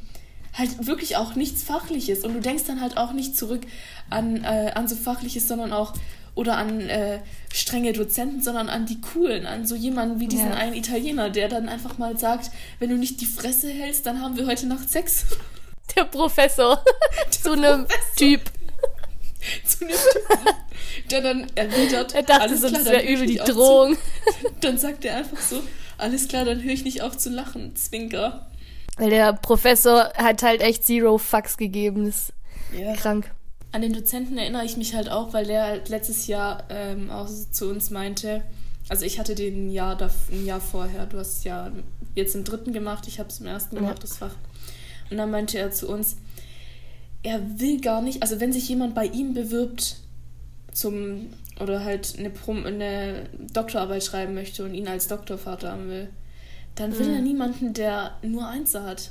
halt 0.52 0.86
wirklich 0.86 1.16
auch 1.16 1.34
nichts 1.36 1.62
Fachliches. 1.62 2.24
Und 2.24 2.34
du 2.34 2.40
denkst 2.40 2.64
dann 2.66 2.80
halt 2.80 2.96
auch 2.96 3.12
nicht 3.12 3.36
zurück 3.36 3.62
an, 4.10 4.42
äh, 4.42 4.72
an 4.74 4.88
so 4.88 4.96
Fachliches, 4.96 5.46
sondern 5.46 5.72
auch 5.72 5.94
oder 6.34 6.56
an 6.56 6.80
äh, 6.80 7.20
strenge 7.52 7.92
Dozenten, 7.92 8.42
sondern 8.42 8.68
an 8.68 8.86
die 8.86 9.00
coolen, 9.00 9.46
an 9.46 9.66
so 9.66 9.74
jemanden 9.74 10.18
wie 10.18 10.28
diesen 10.28 10.48
ja. 10.48 10.56
einen 10.56 10.74
Italiener, 10.74 11.30
der 11.30 11.48
dann 11.48 11.68
einfach 11.68 11.98
mal 11.98 12.18
sagt, 12.18 12.50
wenn 12.78 12.90
du 12.90 12.96
nicht 12.96 13.20
die 13.20 13.26
Fresse 13.26 13.68
hältst, 13.68 14.06
dann 14.06 14.20
haben 14.20 14.36
wir 14.36 14.46
heute 14.46 14.66
Nacht 14.66 14.90
Sex. 14.90 15.26
Der 15.94 16.04
Professor 16.04 16.82
zu 17.30 17.52
einem 17.52 17.86
Typ. 18.16 18.40
Zu 19.66 19.84
einem 19.84 19.94
Typen, 19.94 20.54
der 21.10 21.20
dann 21.20 21.46
erwidert. 21.54 22.14
Er 22.14 22.22
dachte 22.22 22.42
alles 22.42 22.60
klar, 22.60 22.70
das 22.72 22.84
dann 22.84 22.92
wäre 22.92 23.06
übel 23.06 23.26
die 23.26 23.40
auf 23.40 23.46
zu- 23.46 23.54
Drohung. 23.54 23.96
Dann 24.60 24.78
sagt 24.78 25.04
er 25.04 25.16
einfach 25.16 25.40
so, 25.40 25.60
alles 25.98 26.28
klar, 26.28 26.44
dann 26.44 26.62
höre 26.62 26.72
ich 26.72 26.84
nicht 26.84 27.02
auf 27.02 27.16
zu 27.16 27.30
lachen, 27.30 27.74
Zwinker. 27.76 28.46
Weil 28.96 29.10
der 29.10 29.32
Professor 29.32 30.12
hat 30.16 30.42
halt 30.42 30.60
echt 30.60 30.84
Zero 30.84 31.18
Fucks 31.18 31.56
gegeben. 31.56 32.06
Das 32.06 32.28
ist 32.28 32.32
Ja. 32.78 32.94
krank. 32.94 33.30
An 33.72 33.82
den 33.82 33.92
Dozenten 33.92 34.36
erinnere 34.38 34.64
ich 34.64 34.76
mich 34.76 34.94
halt 34.94 35.08
auch, 35.10 35.32
weil 35.32 35.46
der 35.46 35.64
halt 35.64 35.88
letztes 35.88 36.26
Jahr 36.26 36.64
ähm, 36.70 37.10
auch 37.10 37.28
zu 37.50 37.68
uns 37.70 37.90
meinte, 37.90 38.42
also 38.88 39.04
ich 39.04 39.18
hatte 39.18 39.34
den 39.34 39.70
Jahr, 39.70 39.96
ein 40.30 40.44
Jahr 40.46 40.60
vorher, 40.60 41.06
du 41.06 41.18
hast 41.18 41.38
es 41.38 41.44
ja 41.44 41.70
jetzt 42.14 42.34
im 42.34 42.44
dritten 42.44 42.72
gemacht, 42.72 43.08
ich 43.08 43.18
habe 43.18 43.30
es 43.30 43.40
im 43.40 43.46
ersten 43.46 43.76
Ja. 43.76 43.80
gemacht, 43.82 44.02
das 44.02 44.18
Fach. 44.18 44.34
Und 45.10 45.16
dann 45.16 45.30
meinte 45.30 45.58
er 45.58 45.70
zu 45.72 45.88
uns, 45.88 46.16
er 47.22 47.60
will 47.60 47.80
gar 47.80 48.02
nicht, 48.02 48.22
also 48.22 48.40
wenn 48.40 48.52
sich 48.52 48.68
jemand 48.68 48.94
bei 48.94 49.06
ihm 49.06 49.34
bewirbt 49.34 49.96
zum, 50.72 51.26
oder 51.60 51.84
halt 51.84 52.14
eine, 52.18 52.30
Prom 52.30 52.64
eine 52.64 53.28
Doktorarbeit 53.52 54.02
schreiben 54.04 54.34
möchte 54.34 54.64
und 54.64 54.74
ihn 54.74 54.88
als 54.88 55.08
Doktorvater 55.08 55.72
haben 55.72 55.88
will, 55.88 56.08
dann 56.74 56.98
will 56.98 57.08
Mhm. 57.08 57.14
er 57.14 57.20
niemanden, 57.20 57.74
der 57.74 58.16
nur 58.22 58.46
Einser 58.48 58.84
hat. 58.84 59.10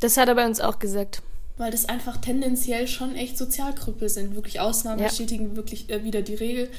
Das 0.00 0.16
hat 0.16 0.28
er 0.28 0.34
bei 0.34 0.46
uns 0.46 0.60
auch 0.60 0.78
gesagt. 0.78 1.22
Weil 1.58 1.70
das 1.70 1.84
einfach 1.88 2.16
tendenziell 2.16 2.88
schon 2.88 3.14
echt 3.14 3.36
Sozialkrüppel 3.36 4.08
sind. 4.08 4.34
Wirklich 4.34 4.58
Ausnahmen 4.58 5.00
Ja. 5.00 5.08
bestätigen 5.08 5.54
wirklich 5.54 5.90
äh, 5.90 6.02
wieder 6.02 6.22
die 6.22 6.34
Regel. 6.34 6.70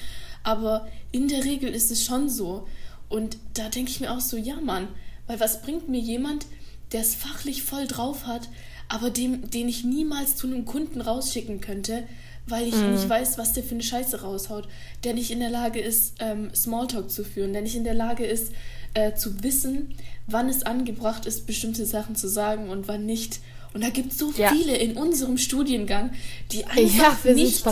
Aber 0.44 0.88
in 1.12 1.28
der 1.28 1.44
Regel 1.46 1.70
ist 1.74 1.92
es 1.92 2.04
schon 2.04 2.28
so. 2.28 2.68
Und 3.08 3.38
da 3.54 3.70
denke 3.70 3.92
ich 3.92 4.00
mir 4.02 4.12
auch 4.12 4.20
so, 4.20 4.36
ja 4.36 4.56
Mann, 4.60 4.88
weil 5.28 5.40
was 5.40 5.62
bringt 5.62 5.88
mir 5.88 6.00
jemand, 6.02 6.48
der 6.92 7.02
es 7.02 7.14
fachlich 7.16 7.62
voll 7.64 7.86
drauf 7.88 8.26
hat, 8.26 8.50
aber 8.90 9.10
dem, 9.10 9.50
den 9.50 9.68
ich 9.70 9.84
niemals 9.84 10.36
zu 10.36 10.48
einem 10.48 10.66
Kunden 10.66 11.02
rausschicken 11.02 11.62
könnte, 11.62 12.04
weil 12.48 12.68
ich 12.68 12.76
nicht 12.76 13.08
weiß, 13.08 13.38
was 13.38 13.54
der 13.54 13.64
für 13.64 13.76
eine 13.76 13.84
Scheiße 13.84 14.22
raushaut, 14.22 14.68
der 15.06 15.14
nicht 15.14 15.32
in 15.32 15.40
der 15.40 15.50
Lage 15.50 15.80
ist, 15.80 16.16
ähm, 16.20 16.50
Smalltalk 16.54 17.10
zu 17.10 17.24
führen, 17.24 17.54
der 17.54 17.62
nicht 17.62 17.76
in 17.76 17.86
der 17.86 17.94
Lage 17.94 18.26
ist, 18.26 18.52
äh, 18.94 19.14
zu 19.16 19.42
wissen, 19.44 19.96
wann 20.28 20.50
es 20.50 20.64
angebracht 20.64 21.26
ist, 21.26 21.48
bestimmte 21.48 21.86
Sachen 21.86 22.16
zu 22.16 22.28
sagen 22.28 22.70
und 22.70 22.88
wann 22.88 23.06
nicht. 23.06 23.40
Und 23.74 23.82
da 23.84 23.90
gibt 23.90 24.12
es 24.12 24.20
so 24.20 24.32
Ja. 24.38 24.52
viele 24.52 24.76
in 24.76 24.98
unserem 24.98 25.38
Studiengang, 25.38 26.12
die 26.52 26.66
einfach 26.66 27.26
Ja, 27.26 27.34
nicht 27.34 27.66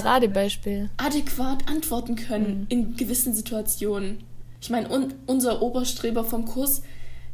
adäquat 0.98 1.68
antworten 1.70 2.14
Mhm. 2.14 2.16
können 2.16 2.66
in 2.70 2.96
gewissen 2.96 3.34
Situationen. 3.36 4.24
Ich 4.62 4.70
meine, 4.70 4.90
un 4.90 5.14
unser 5.28 5.62
Oberstreber 5.62 6.24
vom 6.24 6.46
Kurs, 6.46 6.82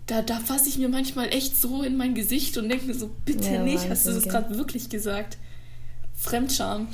da, 0.08 0.22
da 0.22 0.40
fasse 0.40 0.68
ich 0.70 0.78
mir 0.78 0.90
manchmal 0.90 1.28
echt 1.34 1.56
so 1.60 1.84
in 1.84 1.96
mein 1.98 2.16
Gesicht 2.16 2.58
und 2.58 2.68
denke 2.70 2.86
mir 2.86 2.94
so, 2.96 3.10
bitte 3.26 3.54
Ja, 3.54 3.62
nicht, 3.64 3.90
hast 3.90 4.08
du 4.08 4.12
das 4.14 4.24
gerade 4.24 4.58
wirklich 4.58 4.90
gesagt? 4.90 5.38
Fremdscham. 6.16 6.88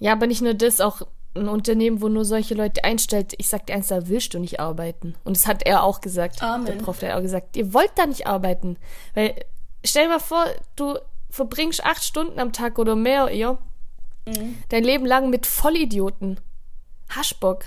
Ja, 0.00 0.12
aber 0.12 0.26
nicht 0.26 0.42
nur 0.42 0.54
das, 0.54 0.80
auch 0.80 1.02
ein 1.34 1.48
Unternehmen, 1.48 2.00
wo 2.00 2.08
nur 2.08 2.24
solche 2.24 2.54
Leute 2.54 2.84
einstellt. 2.84 3.34
Ich 3.38 3.48
sag 3.48 3.66
dir 3.66 3.74
eins, 3.74 3.88
da 3.88 4.08
willst 4.08 4.34
du 4.34 4.38
nicht 4.38 4.58
arbeiten. 4.60 5.14
Und 5.24 5.36
das 5.36 5.46
hat 5.46 5.64
er 5.66 5.84
auch 5.84 6.00
gesagt. 6.00 6.42
Amen. 6.42 6.66
Der 6.66 6.72
Prof, 6.74 6.98
der 6.98 7.10
hat 7.10 7.18
auch 7.18 7.22
gesagt, 7.22 7.56
ihr 7.56 7.72
wollt 7.74 7.92
da 7.96 8.06
nicht 8.06 8.26
arbeiten. 8.26 8.76
Weil, 9.14 9.34
stell 9.84 10.04
dir 10.04 10.14
mal 10.14 10.18
vor, 10.18 10.44
du 10.76 10.98
verbringst 11.30 11.84
acht 11.84 12.02
Stunden 12.02 12.40
am 12.40 12.52
Tag 12.52 12.78
oder 12.78 12.96
mehr, 12.96 13.32
ja, 13.34 13.58
Mhm. 14.26 14.58
dein 14.68 14.84
Leben 14.84 15.06
lang 15.06 15.30
mit 15.30 15.46
Vollidioten. 15.46 16.38
Haschbock. 17.08 17.64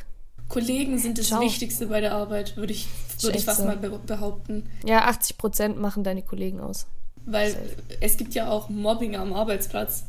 Kollegen 0.51 0.99
sind 0.99 1.17
das 1.17 1.27
Ciao. 1.27 1.41
Wichtigste 1.41 1.87
bei 1.87 2.01
der 2.01 2.13
Arbeit, 2.13 2.57
würde 2.57 2.73
ich, 2.73 2.87
würde 3.21 3.37
ich 3.37 3.45
fast 3.45 3.59
so. 3.59 3.65
mal 3.65 3.77
be 3.77 3.89
behaupten. 4.05 4.69
Ja, 4.85 5.05
80 5.05 5.37
Prozent 5.37 5.79
machen 5.79 6.03
deine 6.03 6.21
Kollegen 6.21 6.59
aus. 6.59 6.87
Weil 7.25 7.51
Safe. 7.51 7.63
es 8.01 8.17
gibt 8.17 8.33
ja 8.33 8.49
auch 8.49 8.69
Mobbing 8.69 9.15
am 9.15 9.33
Arbeitsplatz. 9.33 10.03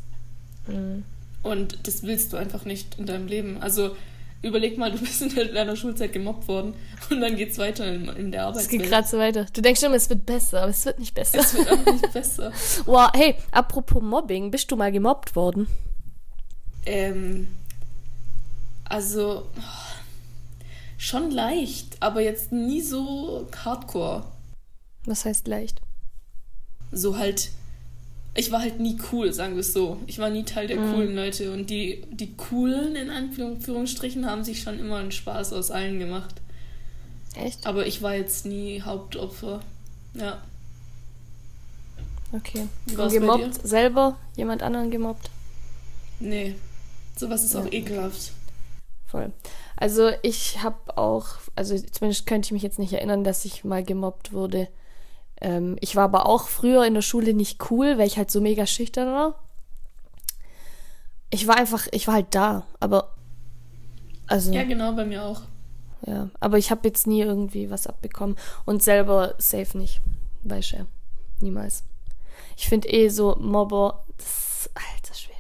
Mhm. 0.67 1.05
Und 1.43 1.87
das 1.87 2.03
willst 2.03 2.33
du 2.33 2.37
einfach 2.37 2.65
nicht 2.65 2.99
in 2.99 3.07
deinem 3.07 3.27
Leben. 3.27 3.59
Also 3.61 3.97
überleg 4.43 4.79
mal, 4.79 4.91
du 4.91 4.99
bist 4.99 5.23
in 5.23 5.55
deiner 5.55 5.77
Schulzeit 5.77 6.13
gemobbt 6.13 6.49
worden 6.49 6.75
und 7.11 7.21
dann 7.21 7.37
geht's 7.37 7.59
weiter 7.59 7.87
in, 7.87 8.09
in 8.09 8.33
der 8.33 8.43
Es 8.43 8.47
Arbeitswelt. 8.49 8.83
geht 8.83 8.91
gerade 8.91 9.09
so 9.09 9.19
weiter. 9.19 9.47
Du 9.53 9.61
denkst 9.61 9.83
immer, 9.83 9.95
es 9.95 10.09
wird 10.11 10.27
besser, 10.27 10.63
aber 10.63 10.71
es 10.71 10.85
wird 10.85 10.99
nicht 10.99 11.15
besser. 11.15 11.39
Es 11.41 11.55
wird 11.55 11.71
auch 11.71 11.87
nicht 11.87 12.13
besser. 12.13 12.53
Wow, 12.87 13.11
hey, 13.15 13.37
apropos 13.53 14.03
Mobbing, 14.03 14.51
bist 14.51 14.71
du 14.71 14.77
mal 14.77 14.91
gemobbt 14.91 15.37
worden? 15.37 15.69
Ähm, 16.87 17.49
also 18.85 19.47
oh, 19.57 19.92
schon 21.03 21.33
leicht, 21.33 21.97
aber 22.01 22.21
jetzt 22.21 22.53
nie 22.53 22.81
so 22.81 23.49
hardcore. 23.65 24.23
Was 25.05 25.25
heißt 25.25 25.49
leicht? 25.49 25.81
So 26.93 27.19
halt, 27.19 27.51
ich 28.35 28.53
war 28.53 28.61
halt 28.61 28.79
nie 28.79 28.97
cool, 29.11 29.33
sagen 29.33 29.55
wir 29.55 29.61
es 29.61 29.73
so. 29.73 29.99
Ich 30.07 30.19
war 30.19 30.31
nie 30.31 30.45
Teil 30.45 30.69
der 30.69 30.79
Mhm. 30.79 30.93
coolen 30.93 31.17
Leute 31.17 31.53
und 31.53 31.71
die, 31.71 32.05
die 32.13 32.33
coolen 32.37 32.95
in 32.95 33.11
Anführungsstrichen 33.11 34.27
haben 34.27 34.45
sich 34.45 34.63
schon 34.63 34.79
immer 34.79 34.99
einen 34.99 35.11
Spaß 35.11 35.53
aus 35.55 35.73
allen 35.73 35.99
gemacht. 35.99 36.37
Echt? 37.35 37.67
Aber 37.67 37.85
ich 37.87 38.01
war 38.03 38.15
jetzt 38.15 38.47
nie 38.47 38.83
Hauptopfer. 38.83 39.61
Ja. 40.15 40.41
Okay. 42.31 42.69
Und 42.97 43.11
gemobbt 43.11 43.67
selber? 43.67 44.17
Jemand 44.37 44.63
anderen 44.63 44.91
gemobbt? 44.91 45.31
Nee. 46.21 46.55
Sowas 47.17 47.43
ist 47.43 47.55
Ja, 47.55 47.61
auch 47.61 47.73
ekelhaft. 47.73 48.33
Voll. 49.07 49.33
Also 49.83 50.13
ich 50.23 50.63
habe 50.63 50.97
auch, 50.97 51.27
also 51.57 51.77
zumindest 51.77 52.25
könnte 52.25 52.47
ich 52.47 52.53
mich 52.53 52.63
jetzt 52.63 52.79
nicht 52.79 52.93
erinnern, 52.93 53.25
dass 53.25 53.45
ich 53.45 53.65
mal 53.65 53.83
gemobbt 53.83 54.33
wurde. 54.33 54.69
Ähm, 55.41 55.77
ich 55.81 55.97
war 55.97 56.05
aber 56.05 56.27
auch 56.27 56.47
früher 56.47 56.87
in 56.87 56.95
der 56.95 57.03
Schule 57.03 57.35
nicht 57.35 57.69
cool, 57.69 57.99
weil 57.99 58.07
ich 58.07 58.17
halt 58.17 58.31
so 58.31 58.41
mega 58.41 58.65
schüchtern 58.65 59.09
war. 59.09 59.43
Ich 61.31 61.49
war 61.49 61.57
einfach, 61.57 61.89
ich 61.91 62.07
war 62.07 62.15
halt 62.15 62.29
da, 62.31 62.65
aber 62.79 63.17
also 64.29 64.53
Ja, 64.53 64.63
genau, 64.63 64.93
bei 64.93 65.05
mir 65.05 65.25
auch. 65.25 65.41
ja, 66.07 66.31
aber 66.39 66.59
ich 66.59 66.71
habe 66.71 66.87
jetzt 66.87 67.09
nie 67.09 67.23
irgendwie 67.23 67.69
was 67.69 67.89
abbekommen 67.89 68.37
und 68.65 68.85
selber 68.85 69.35
safe 69.39 69.77
nicht, 69.77 70.01
weiß 70.45 70.71
ja, 70.71 70.87
niemals. 71.41 71.83
Ich 72.57 72.69
finde 72.69 72.89
eh 72.89 73.09
so 73.09 73.35
Mobber, 73.35 74.05
das, 74.17 74.71
alter 74.75 75.15
Schwede. 75.15 75.32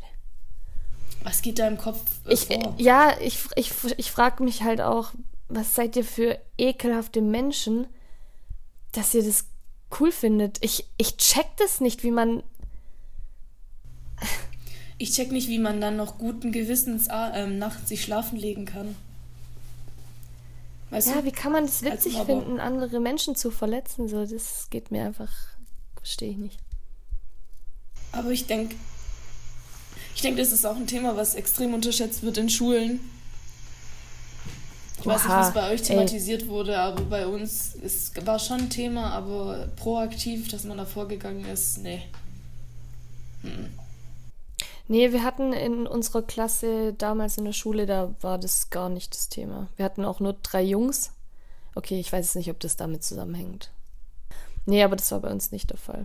Was 1.24 1.42
geht 1.42 1.58
da 1.58 1.68
im 1.68 1.78
Kopf 1.78 2.00
äh, 2.26 2.32
Ich, 2.34 2.46
vor? 2.46 2.74
ja, 2.78 3.16
ich, 3.20 3.38
ich, 3.56 3.72
ich 3.96 4.10
frage 4.10 4.42
mich 4.42 4.62
halt 4.62 4.80
auch, 4.80 5.12
was 5.48 5.74
seid 5.74 5.96
ihr 5.96 6.04
für 6.04 6.38
ekelhafte 6.58 7.20
Menschen, 7.20 7.86
dass 8.92 9.14
ihr 9.14 9.22
das 9.22 9.44
cool 10.00 10.10
findet? 10.12 10.58
Ich, 10.64 10.86
ich 10.98 11.16
check 11.18 11.46
das 11.58 11.80
nicht, 11.80 12.02
wie 12.02 12.10
man. 12.10 12.42
Ich 14.98 15.12
check 15.12 15.32
nicht, 15.32 15.48
wie 15.48 15.58
man 15.58 15.80
dann 15.80 15.96
noch 15.96 16.18
guten 16.18 16.52
Gewissens 16.52 17.08
ähm, 17.10 17.58
nachts 17.58 17.88
sich 17.88 18.02
schlafen 18.02 18.38
legen 18.38 18.66
kann. 18.66 18.94
Weißt 20.90 21.08
Ja, 21.08 21.20
du? 21.20 21.24
wie 21.24 21.32
kann 21.32 21.52
man 21.52 21.66
das 21.66 21.82
Als 21.82 22.04
witzig 22.04 22.12
Mobber. 22.14 22.26
finden, 22.26 22.60
andere 22.60 23.00
Menschen 23.00 23.34
zu 23.34 23.50
verletzen? 23.50 24.08
So, 24.08 24.24
das 24.24 24.68
geht 24.70 24.90
mir 24.90 25.04
einfach. 25.04 25.30
Verstehe 25.96 26.30
ich 26.30 26.36
nicht. 26.36 26.60
Aber 28.12 28.30
ich 28.30 28.46
denke, 28.46 28.76
ich 30.14 30.22
denke, 30.22 30.40
das 30.40 30.52
ist 30.52 30.64
auch 30.64 30.76
ein 30.76 30.86
Thema, 30.86 31.16
was 31.16 31.34
extrem 31.34 31.74
unterschätzt 31.74 32.22
wird 32.22 32.38
in 32.38 32.48
Schulen. 32.48 33.00
Ich 35.00 35.06
weiß 35.06 35.24
nicht, 35.24 35.32
Oha, 35.32 35.48
es 35.48 35.54
bei 35.54 35.70
euch 35.72 35.80
ey. 35.80 35.86
thematisiert 35.86 36.46
wurde, 36.46 36.78
aber 36.78 37.02
bei 37.02 37.26
uns 37.26 37.74
es 37.82 38.12
war 38.24 38.38
schon 38.38 38.60
ein 38.60 38.70
Thema, 38.70 39.10
aber 39.10 39.68
proaktiv, 39.74 40.48
dass 40.48 40.64
man 40.64 40.78
da 40.78 40.84
vorgegangen 40.84 41.44
ist, 41.44 41.78
nee. 41.78 42.02
Hm. 43.42 43.70
Nee, 44.88 45.12
wir 45.12 45.22
hatten 45.22 45.52
in 45.52 45.86
unserer 45.86 46.22
Klasse 46.22 46.92
damals 46.92 47.38
in 47.38 47.44
der 47.44 47.52
Schule, 47.52 47.86
da 47.86 48.14
war 48.20 48.38
das 48.38 48.70
gar 48.70 48.88
nicht 48.88 49.14
das 49.14 49.28
Thema. 49.28 49.68
Wir 49.76 49.84
hatten 49.84 50.04
auch 50.04 50.20
nur 50.20 50.34
drei 50.34 50.62
Jungs. 50.62 51.12
Okay, 51.74 51.98
ich 51.98 52.12
weiß 52.12 52.26
jetzt 52.26 52.36
nicht, 52.36 52.50
ob 52.50 52.60
das 52.60 52.76
damit 52.76 53.02
zusammenhängt. 53.02 53.70
Nee, 54.66 54.82
aber 54.82 54.96
das 54.96 55.10
war 55.10 55.20
bei 55.20 55.30
uns 55.30 55.50
nicht 55.50 55.70
der 55.70 55.78
Fall. 55.78 56.04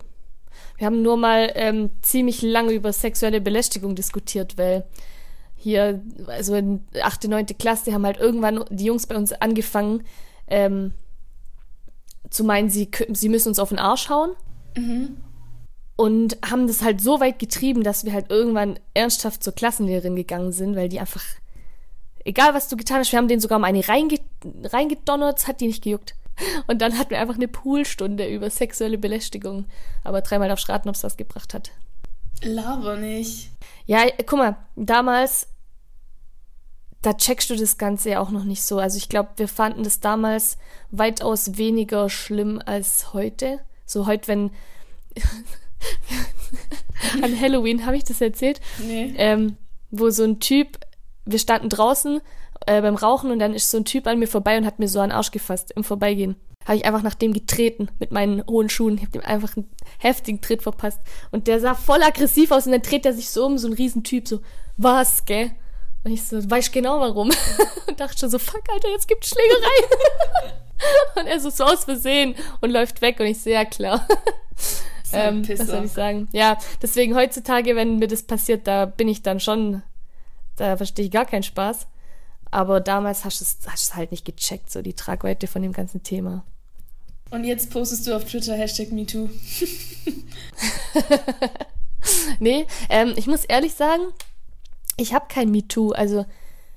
Wir 0.77 0.87
haben 0.87 1.01
nur 1.01 1.17
mal 1.17 1.51
ähm, 1.55 1.89
ziemlich 2.01 2.41
lange 2.41 2.71
über 2.73 2.93
sexuelle 2.93 3.41
Belästigung 3.41 3.95
diskutiert, 3.95 4.57
weil 4.57 4.85
hier, 5.55 6.01
also 6.27 6.53
in 6.55 6.85
8., 7.01 7.27
9. 7.27 7.45
Klasse, 7.57 7.93
haben 7.93 8.05
halt 8.05 8.17
irgendwann 8.17 8.63
die 8.69 8.85
Jungs 8.85 9.07
bei 9.07 9.15
uns 9.15 9.33
angefangen, 9.33 10.03
ähm, 10.47 10.93
zu 12.29 12.43
meinen, 12.43 12.69
sie, 12.69 12.89
sie 13.13 13.29
müssen 13.29 13.49
uns 13.49 13.59
auf 13.59 13.69
den 13.69 13.79
Arsch 13.79 14.09
hauen 14.09 14.31
Mhm. 14.77 15.17
und 15.95 16.37
haben 16.47 16.67
das 16.67 16.83
halt 16.83 17.01
so 17.01 17.19
weit 17.19 17.39
getrieben, 17.39 17.83
dass 17.83 18.05
wir 18.05 18.13
halt 18.13 18.29
irgendwann 18.29 18.77
ernsthaft 18.93 19.43
zur 19.43 19.53
Klassenlehrerin 19.53 20.15
gegangen 20.15 20.51
sind, 20.51 20.75
weil 20.75 20.89
die 20.89 20.99
einfach, 20.99 21.23
egal 22.23 22.53
was 22.53 22.67
du 22.67 22.77
getan 22.77 22.99
hast, 22.99 23.11
wir 23.11 23.17
haben 23.17 23.27
denen 23.27 23.41
sogar 23.41 23.57
mal 23.57 23.67
eine 23.67 23.87
reinge 23.87 24.19
reingedonnert, 24.63 25.47
hat 25.47 25.61
die 25.61 25.67
nicht 25.67 25.83
gejuckt. 25.83 26.13
Und 26.67 26.81
dann 26.81 26.97
hatten 26.97 27.11
wir 27.11 27.19
einfach 27.19 27.35
eine 27.35 27.47
Poolstunde 27.47 28.27
über 28.27 28.49
sexuelle 28.49 28.97
Belästigung. 28.97 29.65
Aber 30.03 30.21
dreimal 30.21 30.49
darfst 30.49 30.69
raten, 30.69 30.89
ob 30.89 30.95
es 30.95 31.03
was 31.03 31.17
gebracht 31.17 31.53
hat. 31.53 31.71
Laber 32.43 32.97
nicht. 32.97 33.49
Ja, 33.85 34.03
guck 34.25 34.39
mal, 34.39 34.57
damals, 34.75 35.47
da 37.01 37.13
checkst 37.13 37.49
du 37.49 37.55
das 37.55 37.77
Ganze 37.77 38.11
ja 38.11 38.19
auch 38.19 38.29
noch 38.29 38.43
nicht 38.43 38.63
so. 38.63 38.79
Also 38.79 38.97
ich 38.97 39.09
glaube, 39.09 39.29
wir 39.37 39.47
fanden 39.47 39.83
das 39.83 39.99
damals 39.99 40.57
weitaus 40.91 41.57
weniger 41.57 42.09
schlimm 42.09 42.61
als 42.63 43.13
heute. 43.13 43.59
So 43.85 44.05
heute, 44.05 44.27
wenn 44.27 44.51
An 47.21 47.39
Halloween 47.39 47.85
habe 47.85 47.97
ich 47.97 48.03
das 48.03 48.21
erzählt. 48.21 48.59
Nee. 48.79 49.13
Ähm, 49.17 49.57
wo 49.91 50.09
so 50.09 50.23
ein 50.23 50.39
Typ, 50.39 50.79
wir 51.25 51.39
standen 51.39 51.69
draußen 51.69 52.21
äh, 52.67 52.81
beim 52.81 52.95
Rauchen 52.95 53.31
und 53.31 53.39
dann 53.39 53.53
ist 53.53 53.71
so 53.71 53.77
ein 53.77 53.85
Typ 53.85 54.07
an 54.07 54.19
mir 54.19 54.27
vorbei 54.27 54.57
und 54.57 54.65
hat 54.65 54.79
mir 54.79 54.87
so 54.87 55.01
den 55.01 55.11
Arsch 55.11 55.31
gefasst 55.31 55.71
im 55.75 55.83
Vorbeigehen. 55.83 56.35
Habe 56.65 56.77
ich 56.77 56.85
einfach 56.85 57.01
nach 57.01 57.15
dem 57.15 57.33
getreten 57.33 57.87
mit 57.99 58.11
meinen 58.11 58.45
hohen 58.45 58.69
Schuhen. 58.69 58.95
Ich 58.95 59.01
habe 59.01 59.11
dem 59.11 59.23
einfach 59.23 59.55
einen 59.55 59.69
heftigen 59.99 60.41
Tritt 60.41 60.63
verpasst. 60.63 60.99
Und 61.31 61.47
der 61.47 61.59
sah 61.59 61.75
voll 61.75 62.03
aggressiv 62.03 62.51
aus 62.51 62.65
und 62.65 62.73
dann 62.73 62.81
dreht 62.81 63.05
er 63.05 63.13
sich 63.13 63.29
so 63.29 63.45
um, 63.45 63.57
so 63.57 63.67
ein 63.67 63.73
Riesentyp, 63.73 64.27
so, 64.27 64.41
was, 64.75 65.25
gell? 65.25 65.51
Und 66.03 66.11
ich 66.11 66.23
so, 66.23 66.49
weiß 66.49 66.71
genau 66.71 66.99
warum. 66.99 67.31
und 67.87 67.99
dachte 67.99 68.17
schon 68.17 68.29
so, 68.29 68.37
fuck, 68.37 68.63
Alter, 68.71 68.89
jetzt 68.89 69.07
gibt's 69.07 69.29
Schlägerei. 69.29 70.51
und 71.21 71.27
er 71.27 71.39
so, 71.39 71.49
so 71.49 71.63
aus 71.63 71.85
Versehen 71.85 72.35
und 72.59 72.71
läuft 72.71 73.01
weg 73.01 73.19
und 73.19 73.27
ich 73.27 73.41
so, 73.41 73.49
ja 73.49 73.63
klar. 73.63 74.05
So 75.03 75.15
ähm, 75.15 75.47
was 75.47 75.67
soll 75.67 75.85
ich 75.85 75.91
sagen? 75.93 76.27
Ja, 76.33 76.57
deswegen 76.81 77.15
heutzutage, 77.15 77.77
wenn 77.77 77.97
mir 77.97 78.07
das 78.07 78.23
passiert, 78.23 78.67
da 78.67 78.85
bin 78.85 79.07
ich 79.07 79.21
dann 79.21 79.39
schon, 79.39 79.83
da 80.57 80.75
verstehe 80.75 81.05
ich 81.05 81.11
gar 81.11 81.25
keinen 81.25 81.43
Spaß. 81.43 81.87
Aber 82.51 82.79
damals 82.79 83.25
hast 83.25 83.41
du 83.41 83.45
es 83.45 83.57
hast 83.67 83.95
halt 83.95 84.11
nicht 84.11 84.25
gecheckt, 84.25 84.71
so 84.71 84.81
die 84.81 84.93
Tragweite 84.93 85.47
von 85.47 85.61
dem 85.61 85.73
ganzen 85.73 86.03
Thema. 86.03 86.43
Und 87.29 87.43
jetzt 87.43 87.69
postest 87.71 88.07
du 88.07 88.15
auf 88.15 88.23
Twitter 88.23 88.55
Hashtag 88.55 88.91
MeToo. 88.91 89.29
Nee, 92.39 92.65
ähm, 92.89 93.13
ich 93.15 93.27
muss 93.27 93.45
ehrlich 93.45 93.73
sagen, 93.73 94.03
ich 94.97 95.13
habe 95.13 95.25
kein 95.29 95.51
MeToo. 95.51 95.91
Also 95.91 96.25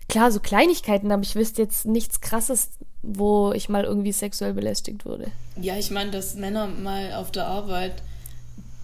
klar, 0.09 0.33
so 0.33 0.41
Kleinigkeiten, 0.41 1.12
aber 1.12 1.23
ich 1.23 1.35
wüsste 1.35 1.62
jetzt 1.62 1.87
nichts 1.87 2.21
Krasses, 2.21 2.71
wo 3.03 3.53
ich 3.53 3.69
mal 3.69 3.85
irgendwie 3.85 4.12
sexuell 4.12 4.53
belästigt 4.53 5.05
wurde. 5.05 5.31
Ja, 5.61 5.77
ich 5.77 5.91
meine, 5.91 6.11
dass 6.11 6.35
Männer 6.35 6.67
mal 6.67 7.15
auf 7.15 7.31
der 7.31 7.47
Arbeit 7.47 8.03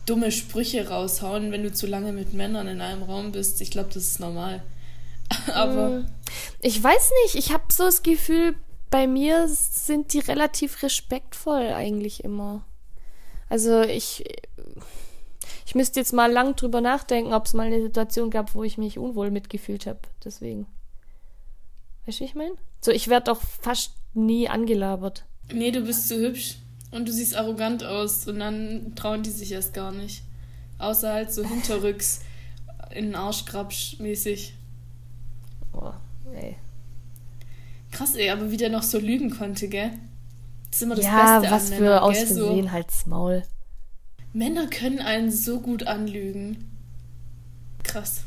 dumme 0.06 0.30
Sprüche 0.30 0.88
raushauen, 0.88 1.50
wenn 1.50 1.64
du 1.64 1.72
zu 1.72 1.86
lange 1.86 2.12
mit 2.12 2.32
Männern 2.32 2.68
in 2.68 2.80
einem 2.80 3.02
Raum 3.02 3.32
bist. 3.32 3.60
Ich 3.60 3.70
glaube, 3.70 3.88
das 3.92 4.04
ist 4.04 4.20
normal. 4.20 4.62
Aber 5.54 6.04
Ich 6.60 6.82
weiß 6.82 7.10
nicht, 7.24 7.34
ich 7.36 7.52
habe 7.52 7.64
so 7.70 7.84
das 7.84 8.02
Gefühl, 8.02 8.56
bei 8.90 9.06
mir 9.06 9.48
sind 9.48 10.12
die 10.12 10.20
relativ 10.20 10.82
respektvoll 10.82 11.68
eigentlich 11.72 12.24
immer. 12.24 12.64
Also 13.48 13.82
ich, 13.82 14.24
ich 15.66 15.74
müsste 15.74 16.00
jetzt 16.00 16.12
mal 16.12 16.30
lang 16.30 16.56
drüber 16.56 16.80
nachdenken, 16.80 17.32
ob 17.32 17.46
es 17.46 17.54
mal 17.54 17.66
eine 17.66 17.82
Situation 17.82 18.30
gab, 18.30 18.54
wo 18.54 18.64
ich 18.64 18.78
mich 18.78 18.98
unwohl 18.98 19.30
mitgefühlt 19.30 19.86
habe. 19.86 20.00
Deswegen. 20.24 20.66
Weißt 22.06 22.20
du, 22.20 22.24
ich 22.24 22.34
meine? 22.34 22.54
So, 22.80 22.92
ich 22.92 23.08
werde 23.08 23.32
doch 23.32 23.40
fast 23.40 23.92
nie 24.14 24.48
angelabert. 24.48 25.24
nee, 25.52 25.70
du 25.70 25.80
bist 25.82 26.08
zu 26.08 26.16
hübsch 26.18 26.56
und 26.90 27.06
du 27.08 27.12
siehst 27.12 27.36
arrogant 27.36 27.84
aus 27.84 28.26
und 28.26 28.38
dann 28.38 28.94
trauen 28.94 29.22
die 29.22 29.30
sich 29.30 29.52
erst 29.52 29.74
gar 29.74 29.92
nicht. 29.92 30.22
Außer 30.78 31.12
halt 31.12 31.32
so 31.32 31.44
hinterrücks 31.48 32.20
in 32.94 33.06
den 33.06 33.14
Arschkrabsch 33.16 33.98
mäßig. 33.98 34.54
Boah, 35.72 36.00
ey. 36.34 36.56
Krass, 37.96 38.14
ey, 38.14 38.30
aber 38.30 38.50
wie 38.50 38.56
der 38.58 38.68
noch 38.68 38.82
so 38.82 38.98
lügen 38.98 39.30
konnte, 39.30 39.68
gell? 39.68 39.90
Das 40.70 40.78
ist 40.78 40.82
immer 40.82 40.96
das 40.96 41.04
ja, 41.06 41.38
Beste 41.40 41.54
was 41.54 41.70
an 41.70 41.76
für 41.78 41.82
Männern, 41.84 41.98
aus 42.00 42.14
gell? 42.14 42.26
So, 42.26 42.46
Versehen 42.46 42.72
halt's 42.72 43.06
Maul. 43.06 43.42
Männer 44.32 44.66
können 44.66 44.98
einen 44.98 45.32
so 45.32 45.60
gut 45.60 45.86
anlügen. 45.86 46.70
Krass. 47.82 48.20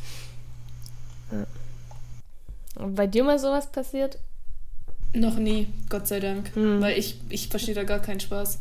Und 2.76 2.96
bei 2.96 3.08
dir 3.08 3.24
mal 3.24 3.38
sowas 3.38 3.72
passiert? 3.72 4.18
Noch 5.14 5.36
nie, 5.38 5.68
Gott 5.90 6.08
sei 6.08 6.20
Dank. 6.20 6.56
Hm. 6.56 6.82
Weil 6.82 6.98
ich, 6.98 7.20
ich 7.30 7.50
verstehe 7.50 7.76
da 7.76 7.84
gar 7.84 8.00
keinen 8.00 8.20
Spaß. 8.20 8.60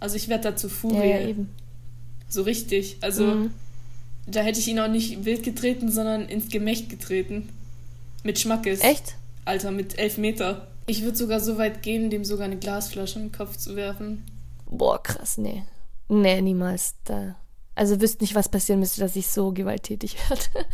Also 0.00 0.16
ich 0.16 0.28
werde 0.28 0.50
da 0.50 0.56
zu 0.56 0.68
Furie. 0.68 0.96
Ja, 0.96 1.04
ja, 1.04 1.28
eben. 1.28 1.50
So 2.28 2.42
richtig. 2.42 2.96
Also 3.00 3.24
Mhm. 3.26 3.50
da 4.26 4.40
hätte 4.40 4.58
ich 4.58 4.68
ihn 4.68 4.80
auch 4.80 4.88
nicht 4.88 5.24
wild 5.24 5.42
getreten, 5.42 5.90
sondern 5.90 6.22
ins 6.28 6.48
Gemächt 6.48 6.88
getreten. 6.90 7.48
Mit 8.24 8.38
Schmackes. 8.38 8.80
Echt? 8.80 9.14
Alter, 9.44 9.70
mit 9.70 9.98
elf 9.98 10.18
Meter. 10.18 10.68
Ich 10.86 11.02
würde 11.02 11.16
sogar 11.16 11.40
so 11.40 11.58
weit 11.58 11.82
gehen, 11.82 12.10
dem 12.10 12.24
sogar 12.24 12.46
eine 12.46 12.58
Glasflasche 12.58 13.18
im 13.18 13.32
Kopf 13.32 13.56
zu 13.56 13.76
werfen. 13.76 14.24
Boah, 14.66 15.02
krass, 15.02 15.38
nee. 15.38 15.62
Nee, 16.08 16.40
niemals. 16.42 16.94
Da. 17.04 17.36
Also 17.74 18.00
wüsste 18.00 18.22
nicht, 18.22 18.34
was 18.34 18.48
passieren 18.48 18.80
müsste, 18.80 19.00
dass 19.00 19.16
ich 19.16 19.26
so 19.26 19.52
gewalttätig 19.52 20.16
werde. 20.28 20.66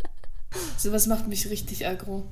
Sowas 0.76 1.06
macht 1.06 1.28
mich 1.28 1.48
richtig 1.48 1.86
aggro. 1.86 2.24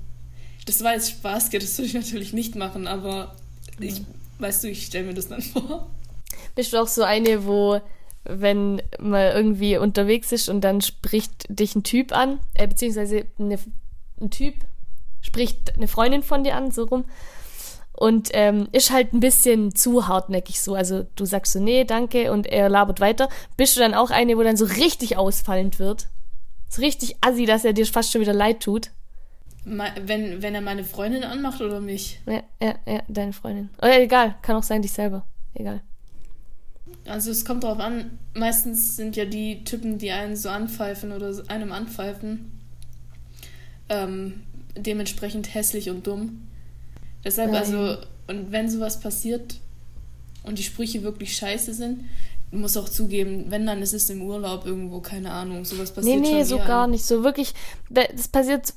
Das 0.67 0.83
war 0.83 0.93
jetzt 0.93 1.11
Spaß, 1.11 1.51
das 1.51 1.79
würde 1.79 1.87
ich 1.87 1.95
natürlich 1.95 2.33
nicht 2.33 2.55
machen, 2.55 2.87
aber 2.87 3.35
ich, 3.81 4.03
weißt 4.39 4.65
du, 4.65 4.69
ich 4.69 4.87
stelle 4.87 5.07
mir 5.07 5.15
das 5.15 5.29
dann 5.29 5.41
vor. 5.41 5.89
Bist 6.55 6.73
du 6.73 6.83
auch 6.83 6.89
so 6.89 7.05
eine, 7.05 7.47
wo, 7.47 7.81
wenn 8.25 8.83
man 8.99 9.35
irgendwie 9.35 9.79
unterwegs 9.79 10.33
ist 10.33 10.49
und 10.49 10.61
dann 10.61 10.83
spricht 10.83 11.47
dich 11.49 11.75
ein 11.75 11.85
Typ 11.85 12.13
an, 12.13 12.41
äh, 12.55 12.67
beziehungsweise 12.67 13.25
eine, 13.39 13.59
ein 14.21 14.31
Typ 14.31 14.55
spricht 15.21 15.77
eine 15.77 15.89
Freundin 15.89 16.23
von 16.23 16.45
dir 16.45 16.57
an, 16.57 16.71
so 16.71 16.85
rum, 16.85 17.05
und 17.93 18.31
ähm, 18.33 18.69
ist 18.71 18.93
halt 18.93 19.13
ein 19.13 19.21
bisschen 19.21 19.75
zu 19.75 20.07
hartnäckig 20.07 20.61
so. 20.61 20.75
Also 20.75 21.07
du 21.17 21.25
sagst 21.25 21.53
so, 21.53 21.61
nee, 21.61 21.85
danke, 21.85 22.31
und 22.31 22.47
er 22.47 22.69
labert 22.69 23.01
weiter. 23.01 23.29
Bist 23.57 23.77
du 23.77 23.81
dann 23.81 23.95
auch 23.95 24.11
eine, 24.11 24.37
wo 24.37 24.43
dann 24.43 24.57
so 24.57 24.67
richtig 24.67 25.17
ausfallend 25.17 25.81
wird? 25.81 26.07
So 26.69 26.81
richtig 26.83 27.17
assi, 27.23 27.45
dass 27.45 27.65
er 27.65 27.73
dir 27.73 27.87
fast 27.87 28.13
schon 28.13 28.21
wieder 28.21 28.35
leid 28.35 28.61
tut. 28.61 28.91
Wenn, 29.65 30.43
wenn 30.43 30.55
er 30.55 30.61
meine 30.61 30.85
Freundin 30.85 31.25
anmacht 31.25 31.61
oder 31.61 31.81
mich. 31.81 32.21
Ja, 32.27 32.43
ja, 32.63 32.75
ja, 32.87 33.03
deine 33.09 33.33
Freundin. 33.33 33.71
Oder 33.79 34.01
egal, 34.01 34.37
kann 34.43 34.57
auch 34.57 34.63
sein, 34.63 34.83
dich 34.83 34.93
selber. 34.93 35.27
Egal. 35.55 35.83
Also 37.07 37.31
es 37.31 37.45
kommt 37.45 37.65
drauf 37.65 37.81
an, 37.81 38.19
meistens 38.35 38.97
sind 38.97 39.17
ja 39.17 39.25
die 39.25 39.65
Typen, 39.65 39.99
die 39.99 40.13
einen 40.13 40.37
so 40.37 40.49
anpfeifen 40.51 41.13
oder 41.13 41.35
einem 41.49 41.73
anpfeifen, 41.73 42.61
ähm, 43.89 44.43
dementsprechend 44.77 45.55
hässlich 45.55 45.91
und 45.91 46.07
dumm. 46.07 46.47
Deshalb, 47.25 47.51
Nein. 47.53 47.61
also, 47.61 47.97
und 48.29 48.53
wenn 48.53 48.69
sowas 48.71 49.01
passiert 49.01 49.57
und 50.45 50.59
die 50.59 50.63
Sprüche 50.63 51.03
wirklich 51.03 51.37
scheiße 51.37 51.75
sind, 51.75 52.05
du 52.51 52.59
musst 52.59 52.79
auch 52.79 52.89
zugeben, 52.89 53.47
wenn 53.49 53.67
dann 53.67 53.83
ist 53.83 53.93
es 53.95 54.09
im 54.11 54.23
Urlaub 54.23 54.65
irgendwo, 54.67 55.01
keine 55.01 55.31
Ahnung, 55.33 55.65
sowas 55.65 55.91
Nee, 55.91 55.95
passiert 55.97 56.21
nee, 56.21 56.31
schon 56.39 56.45
so 56.45 56.59
gar 56.59 56.87
nicht. 56.87 57.05
So 57.05 57.25
wirklich, 57.25 57.55
da- 57.91 58.05
das 58.15 58.29
passiert 58.29 58.73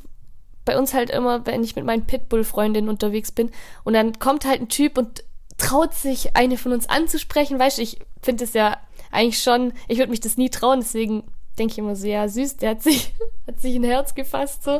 bei 0.65 0.77
uns 0.77 0.93
halt 0.93 1.09
immer, 1.09 1.45
wenn 1.45 1.63
ich 1.63 1.75
mit 1.75 1.85
meinen 1.85 2.05
Pitbull-Freundinnen 2.05 2.89
unterwegs 2.89 3.31
bin 3.31 3.49
und 3.83 3.93
dann 3.93 4.19
kommt 4.19 4.45
halt 4.45 4.61
ein 4.61 4.69
Typ 4.69 4.97
und 4.97 5.23
traut 5.57 5.93
sich, 5.93 6.35
eine 6.35 6.57
von 6.57 6.71
uns 6.71 6.89
anzusprechen. 6.89 7.59
Weißt 7.59 7.77
du, 7.77 7.81
ich 7.83 7.99
finde 8.21 8.43
es 8.43 8.53
ja 8.53 8.77
eigentlich 9.11 9.41
schon, 9.41 9.73
ich 9.87 9.97
würde 9.99 10.11
mich 10.11 10.19
das 10.21 10.37
nie 10.37 10.49
trauen, 10.49 10.79
deswegen 10.81 11.23
denke 11.57 11.73
ich 11.73 11.77
immer 11.77 11.95
so, 11.95 12.07
ja, 12.07 12.27
süß, 12.27 12.57
der 12.57 12.71
hat 12.71 12.83
sich, 12.83 13.13
hat 13.47 13.59
sich 13.59 13.75
ein 13.75 13.83
Herz 13.83 14.15
gefasst, 14.15 14.63
so. 14.63 14.79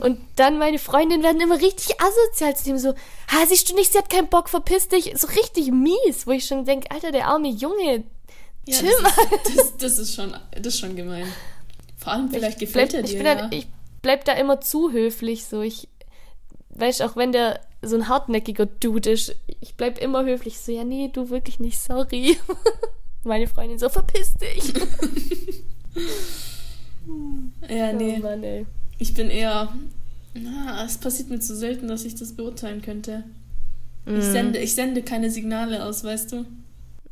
Und 0.00 0.20
dann 0.36 0.58
meine 0.58 0.78
Freundinnen 0.78 1.22
werden 1.22 1.40
immer 1.40 1.60
richtig 1.60 1.96
asozial 2.00 2.56
zu 2.56 2.64
dem 2.64 2.78
so, 2.78 2.90
ha, 3.28 3.46
siehst 3.48 3.70
du 3.70 3.74
nicht, 3.74 3.92
sie 3.92 3.98
hat 3.98 4.10
keinen 4.10 4.28
Bock, 4.28 4.48
verpiss 4.48 4.88
dich. 4.88 5.12
So 5.16 5.26
richtig 5.28 5.70
mies, 5.72 6.26
wo 6.26 6.32
ich 6.32 6.46
schon 6.46 6.64
denke, 6.64 6.90
Alter, 6.90 7.12
der 7.12 7.26
arme 7.26 7.48
Junge, 7.48 8.04
Ja, 8.66 8.78
chill 8.78 8.90
das, 9.02 9.12
ist, 9.12 9.56
das, 9.56 9.76
das, 9.76 9.98
ist 9.98 10.14
schon, 10.14 10.36
das 10.52 10.74
ist 10.74 10.80
schon 10.80 10.96
gemein. 10.96 11.26
Vor 11.96 12.12
allem 12.12 12.30
vielleicht 12.30 12.58
gefällt 12.58 12.90
bleib, 12.90 13.02
er 13.02 13.04
ich 13.04 13.10
dir, 13.12 13.18
bin 13.18 13.26
ja. 13.26 13.34
dann, 13.34 13.52
ich 13.52 13.66
bleib 14.02 14.24
da 14.24 14.32
immer 14.32 14.60
zu 14.60 14.92
höflich, 14.92 15.44
so 15.44 15.60
ich 15.60 15.88
weißt 16.70 17.02
auch 17.02 17.16
wenn 17.16 17.32
der 17.32 17.60
so 17.82 17.96
ein 17.96 18.08
hartnäckiger 18.08 18.66
Dude 18.66 19.10
ist, 19.10 19.34
ich 19.60 19.74
bleib 19.74 19.98
immer 19.98 20.24
höflich, 20.24 20.58
so 20.58 20.72
ja 20.72 20.84
nee, 20.84 21.10
du 21.12 21.30
wirklich 21.30 21.60
nicht, 21.60 21.78
sorry. 21.78 22.38
Meine 23.22 23.46
Freundin 23.46 23.78
so 23.78 23.88
verpiss 23.88 24.34
dich. 24.34 24.72
ja, 27.68 27.92
nee. 27.92 28.16
Oh 28.18 28.22
Mann, 28.22 28.42
ey. 28.42 28.66
Ich 28.98 29.14
bin 29.14 29.30
eher. 29.30 29.72
Na, 30.34 30.84
es 30.84 30.98
passiert 30.98 31.28
mir 31.30 31.40
zu 31.40 31.56
selten, 31.56 31.88
dass 31.88 32.04
ich 32.04 32.14
das 32.14 32.32
beurteilen 32.34 32.82
könnte. 32.82 33.24
Ich, 34.06 34.12
Mhm. 34.12 34.22
sende, 34.22 34.58
ich 34.60 34.74
sende 34.74 35.02
keine 35.02 35.30
Signale 35.30 35.84
aus, 35.84 36.04
weißt 36.04 36.32
du? 36.32 36.44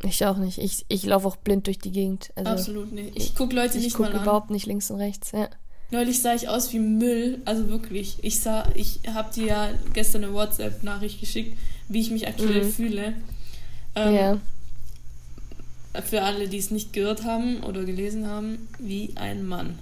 Ich 0.05 0.25
auch 0.25 0.37
nicht. 0.37 0.59
Ich, 0.59 0.85
ich 0.89 1.05
laufe 1.05 1.27
auch 1.27 1.37
blind 1.37 1.67
durch 1.67 1.79
die 1.79 1.91
Gegend. 1.91 2.31
Also 2.37 2.51
Absolut 2.53 2.93
nicht. 2.93 3.17
Ich 3.17 3.35
gucke 3.35 3.55
Leute 3.57 3.79
ich 3.79 3.85
nicht 3.85 3.97
gucke 3.97 4.11
mal 4.11 4.17
an. 4.17 4.23
überhaupt 4.23 4.51
nicht 4.51 4.67
links 4.67 4.91
und 4.91 4.99
rechts. 5.01 5.33
Ja. 5.33 5.49
Neulich 5.91 6.21
sah 6.23 6.35
ich 6.35 6.49
aus 6.49 6.73
wie 6.73 6.79
Müll, 6.79 7.39
also 7.47 7.69
wirklich. 7.69 8.19
Ich 8.23 8.41
sah, 8.41 8.69
ich 8.75 9.01
habe 9.13 9.33
dir 9.35 9.47
ja 9.47 9.69
gestern 9.95 10.23
eine 10.25 10.35
WhatsApp-Nachricht 10.35 11.19
geschickt, 11.19 11.59
wie 11.89 12.01
ich 12.01 12.11
mich 12.11 12.29
aktuell 12.29 12.65
Mhm. 12.67 12.71
fühle. 12.73 13.15
Ähm, 13.97 14.15
ja. 14.15 14.39
Für 16.05 16.23
alle, 16.23 16.49
die 16.49 16.59
es 16.59 16.71
nicht 16.71 16.93
gehört 16.93 17.25
haben 17.25 17.63
oder 17.65 17.85
gelesen 17.85 18.27
haben, 18.27 18.69
wie 18.79 19.13
ein 19.17 19.47
Mann. 19.47 19.79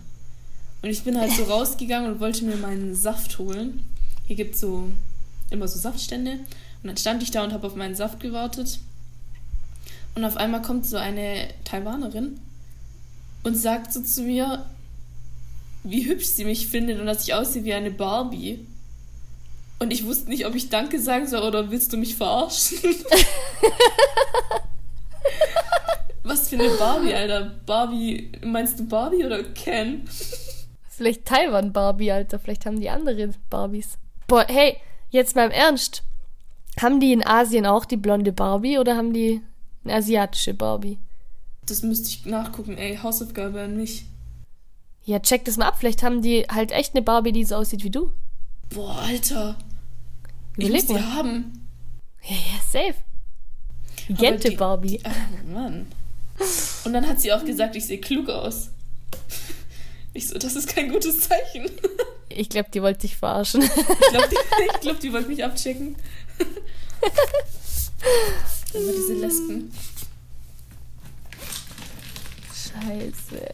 Und 0.83 0.90
ich 0.90 1.03
bin 1.03 1.19
halt 1.19 1.33
so 1.33 1.45
rausgegangen 1.49 2.12
und 2.12 2.21
wollte 2.21 2.45
mir 2.45 2.57
meinen 2.57 2.95
Saft 2.95 3.38
holen. 3.38 3.85
Hier 4.27 4.37
gibt 4.37 4.55
es 4.55 4.61
so 4.61 4.88
immer 5.51 5.69
so 5.69 5.79
Saftstände. 5.79 6.33
Und 6.83 6.88
dann 6.88 6.97
stand 6.97 7.23
ich 7.23 7.31
da 7.31 7.45
und 7.45 7.53
habe 7.53 7.66
auf 7.66 7.75
meinen 7.75 7.95
Saft 7.95 8.21
gewartet. 8.21 8.79
Und 10.14 10.25
auf 10.25 10.37
einmal 10.37 10.62
kommt 10.62 10.87
so 10.87 10.97
eine 10.97 11.49
Taiwanerin 11.64 12.40
und 13.42 13.57
sagt 13.57 13.92
so 13.92 14.01
zu 14.01 14.23
mir, 14.23 14.64
wie 15.85 16.07
hübsch 16.07 16.27
sie 16.27 16.45
mich 16.45 16.69
findet 16.69 16.99
und 16.99 17.07
dass 17.07 17.25
ich 17.25 17.35
aussehe 17.35 17.64
wie 17.64 17.75
eine 17.75 17.90
Barbie. 17.90 18.66
Und 19.79 19.92
ich 19.92 20.05
wusste 20.05 20.31
nicht, 20.31 20.47
ob 20.47 20.55
ich 20.55 20.71
Danke 20.71 21.01
sagen 21.01 21.27
soll 21.27 21.42
oder 21.42 21.71
willst 21.71 21.92
du 21.92 21.97
mich 21.97 22.16
verarschen? 22.16 22.79
Was 26.47 26.55
für 26.55 26.65
eine 26.65 26.77
Barbie, 26.77 27.13
Alter? 27.15 27.53
Barbie, 27.67 28.31
meinst 28.45 28.79
du 28.79 28.87
Barbie 28.87 29.25
oder 29.25 29.43
Ken? 29.43 30.03
Vielleicht 30.89 31.25
Taiwan 31.25 31.73
Barbie, 31.73 32.13
Alter. 32.13 32.39
Vielleicht 32.39 32.67
haben 32.67 32.79
die 32.81 32.89
andere 32.89 33.31
Barbies. 33.51 33.99
Boah, 34.29 34.47
hey, 34.49 34.77
jetzt 35.11 35.35
mal 35.35 35.47
im 35.47 35.51
Ernst. 35.51 36.05
Haben 36.81 37.01
die 37.01 37.13
in 37.13 37.27
Asien 37.27 37.67
auch 37.67 37.85
die 37.85 37.97
blonde 37.97 38.33
Barbie 38.33 38.79
oder 38.79 38.97
haben 38.97 39.13
die 39.13 39.43
eine 39.85 39.95
asiatische 39.95 40.55
Barbie? 40.55 40.99
Das 41.67 41.83
müsste 41.83 42.09
ich 42.11 42.27
nachgucken, 42.27 42.79
ey. 42.79 42.97
Hausaufgabe 42.97 43.63
an 43.63 43.77
mich. 43.77 44.05
Ja, 45.05 45.19
check 45.19 45.45
das 45.47 45.57
mal 45.57 45.67
ab. 45.67 45.79
Vielleicht 45.81 46.05
haben 46.05 46.23
die 46.23 46.45
halt 46.49 46.71
echt 46.71 46.95
eine 46.95 47.03
Barbie, 47.03 47.33
die 47.33 47.45
so 47.45 47.57
aussieht 47.57 47.83
wie 47.83 47.91
du. 47.91 48.13
Boah, 48.73 48.99
Alter. 49.01 49.57
Überleg 50.57 50.85
ich 50.85 50.89
muss 50.91 50.97
die 50.99 51.05
haben. 51.05 51.67
Ja, 52.23 52.37
ja, 52.37 52.61
safe. 52.71 52.95
Gente 54.09 54.51
die- 54.51 54.57
Barbie. 54.57 55.01
Oh 55.05 55.53
Mann. 55.53 55.87
Und 56.85 56.92
dann 56.92 57.07
hat 57.09 57.20
sie 57.20 57.33
auch 57.33 57.44
gesagt, 57.44 57.77
ich 57.77 57.87
sehe 57.87 57.99
klug 57.99 58.29
aus. 58.29 58.68
Ich 60.12 60.29
so, 60.29 60.38
das 60.38 60.57
ist 60.57 60.68
kein 60.68 60.90
gutes 60.90 61.29
Zeichen. 61.29 61.70
Ich 62.29 62.49
glaube, 62.49 62.70
die 62.72 62.83
wollte 62.83 63.01
dich 63.01 63.16
verarschen. 63.16 63.62
Ich 63.62 63.70
glaube, 63.70 64.29
die, 64.31 64.81
glaub, 64.81 65.01
die 65.01 65.12
wollte 65.12 65.29
mich 65.29 65.44
abchecken. 65.44 65.96
Immer 68.72 68.92
diese 68.92 69.14
Lesben. 69.14 69.72
Scheiße. 72.53 73.53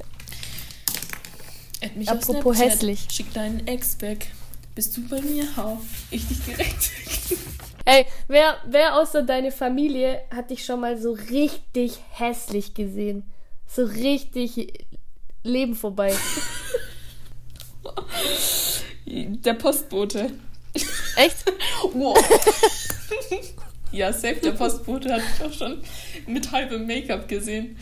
Mich 1.94 2.08
Apropos 2.08 2.58
hässlich. 2.58 3.06
Schick 3.10 3.32
deinen 3.32 3.66
Ex 3.66 4.00
weg. 4.00 4.32
Bist 4.74 4.96
du 4.96 5.06
bei 5.08 5.20
mir? 5.20 5.44
Hau. 5.56 5.80
Ich 6.10 6.26
dich 6.26 6.40
direkt. 6.40 6.90
Ey, 7.84 8.06
wer, 8.28 8.56
wer 8.64 8.96
außer 8.96 9.22
deine 9.22 9.50
Familie 9.50 10.22
hat 10.30 10.50
dich 10.50 10.64
schon 10.64 10.80
mal 10.80 10.96
so 10.98 11.12
richtig 11.12 11.98
hässlich 12.10 12.74
gesehen? 12.74 13.30
So 13.66 13.84
richtig 13.84 14.86
Leben 15.42 15.74
vorbei. 15.74 16.14
Der 19.06 19.54
Postbote. 19.54 20.30
Echt? 21.16 21.36
Wow. 21.92 22.16
ja, 23.92 24.12
safe, 24.12 24.36
der 24.36 24.52
Postbote 24.52 25.12
hat 25.12 25.20
mich 25.20 25.42
auch 25.46 25.52
schon 25.52 25.82
mit 26.26 26.50
halbem 26.50 26.86
Make-up 26.86 27.28
gesehen. 27.28 27.76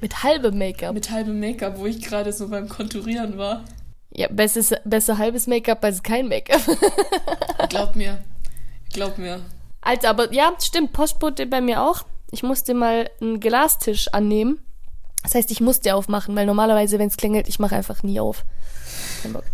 Mit 0.00 0.22
halbem 0.22 0.56
Make-up. 0.56 0.94
Mit 0.94 1.10
halbem 1.10 1.40
Make-up, 1.40 1.78
wo 1.78 1.86
ich 1.86 2.00
gerade 2.00 2.32
so 2.32 2.48
beim 2.48 2.68
Konturieren 2.68 3.38
war. 3.38 3.64
Ja, 4.18 4.28
besser, 4.30 4.78
besser 4.86 5.18
halbes 5.18 5.46
Make-up 5.46 5.84
als 5.84 6.02
kein 6.02 6.28
Make-up. 6.28 6.62
Glaub 7.68 7.94
mir. 7.96 8.24
Glaub 8.90 9.18
mir. 9.18 9.42
Alter, 9.82 10.08
aber 10.08 10.32
ja, 10.32 10.54
stimmt, 10.58 10.94
Postbote 10.94 11.46
bei 11.46 11.60
mir 11.60 11.82
auch. 11.82 12.06
Ich 12.30 12.42
musste 12.42 12.72
mal 12.72 13.10
einen 13.20 13.40
Glastisch 13.40 14.08
annehmen. 14.14 14.58
Das 15.22 15.34
heißt, 15.34 15.50
ich 15.50 15.60
musste 15.60 15.94
aufmachen, 15.94 16.34
weil 16.34 16.46
normalerweise, 16.46 16.98
wenn 16.98 17.08
es 17.08 17.18
klingelt, 17.18 17.46
ich 17.46 17.58
mache 17.58 17.76
einfach 17.76 18.02
nie 18.02 18.18
auf. 18.18 18.46
Kein 19.22 19.34
Bock. 19.34 19.44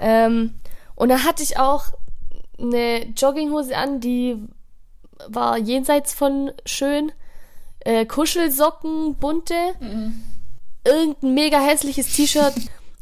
Ähm, 0.00 0.54
und 0.94 1.10
da 1.10 1.24
hatte 1.24 1.42
ich 1.42 1.58
auch 1.58 1.84
eine 2.58 3.04
Jogginghose 3.08 3.76
an, 3.76 4.00
die 4.00 4.36
war 5.28 5.58
jenseits 5.58 6.14
von 6.14 6.52
schön. 6.64 7.12
Äh, 7.80 8.06
Kuschelsocken, 8.06 9.16
bunte. 9.16 9.54
Irgendein 10.84 11.34
mega 11.34 11.60
hässliches 11.60 12.14
T-Shirt. 12.14 12.54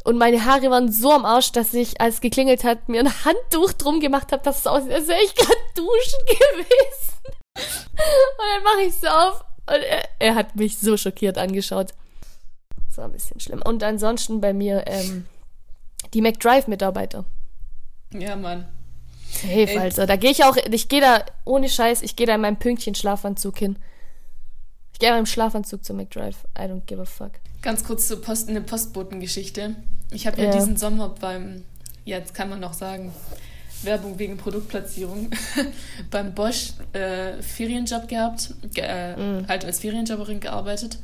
Und 0.05 0.19
meine 0.19 0.45
Haare 0.45 0.71
waren 0.71 0.93
so 0.93 1.13
am 1.13 1.25
Arsch, 1.25 1.53
dass 1.53 1.73
ich, 1.73 2.01
als 2.01 2.17
es 2.17 2.21
geklingelt 2.21 2.63
hat, 2.63 2.89
mir 2.89 3.01
ein 3.01 3.25
Handtuch 3.25 3.73
drum 3.73 4.01
gemacht 4.01 4.33
habe, 4.33 4.43
dass 4.43 4.59
es 4.61 4.67
aussieht, 4.67 4.93
als 4.93 5.09
wäre 5.09 5.23
ich 5.23 5.35
gerade 5.35 5.59
duschen 5.75 6.27
gewesen. 6.27 7.15
Und 7.57 8.47
dann 8.55 8.63
mache 8.65 8.83
ich 8.83 8.89
es 8.89 9.05
auf 9.05 9.45
und 9.67 9.83
er, 9.83 10.09
er 10.19 10.35
hat 10.35 10.57
mich 10.57 10.79
so 10.79 10.97
schockiert 10.99 11.39
angeschaut. 11.39 11.95
Das 12.89 12.99
war 12.99 13.07
ein 13.07 13.13
bisschen 13.13 13.41
schlimm. 13.41 13.63
Und 13.65 13.83
ansonsten 13.83 14.43
bei 14.43 14.53
mir 14.53 14.85
ähm, 14.87 15.27
die 16.13 16.21
McDrive-Mitarbeiter. 16.21 17.25
Ja, 18.13 18.37
Mann. 18.37 18.69
Safe, 19.31 19.71
Ey. 19.71 19.79
Alter. 19.79 20.07
Da 20.07 20.17
gehe 20.17 20.31
ich 20.31 20.45
auch, 20.45 20.57
ich 20.57 20.89
gehe 20.89 21.01
da, 21.01 21.25
ohne 21.45 21.69
Scheiß, 21.69 22.03
ich 22.03 22.15
gehe 22.15 22.27
da 22.27 22.35
in 22.35 22.43
meinem 22.43 22.59
Pünktchen-Schlafanzug 22.59 23.59
hin. 23.59 23.79
Ich 24.93 24.99
gehe 24.99 25.09
in 25.09 25.15
meinem 25.15 25.27
Schlafanzug 25.27 25.83
zu 25.83 25.95
McDrive. 25.95 26.47
I 26.57 26.63
don't 26.63 26.85
give 26.87 27.01
a 27.01 27.07
fuck. 27.07 27.33
Ganz 27.65 27.83
kurz 27.83 28.09
zur 28.09 28.21
Post, 28.21 28.51
eine 28.51 28.61
Postbotengeschichte. 28.61 29.75
Ich 30.11 30.27
habe 30.27 30.37
ja. 30.37 30.49
Ja. 30.49 30.53
diesen 30.53 30.77
Sommer 30.77 31.09
beim, 31.09 31.65
ja, 32.05 32.19
jetzt 32.19 32.35
kann 32.35 32.51
man 32.51 32.61
noch 32.61 32.75
sagen, 32.75 33.11
Werbung 33.83 34.19
wegen 34.19 34.37
Produktplatzierung, 34.37 35.31
beim 36.11 36.35
Bosch 36.35 36.75
äh, 36.93 37.41
Ferienjob 37.41 38.07
gehabt, 38.07 38.53
ge 38.75 38.85
äh, 38.85 39.47
halt 39.49 39.65
als 39.65 39.79
Ferienjobberin 39.81 40.41
gearbeitet, 40.41 40.99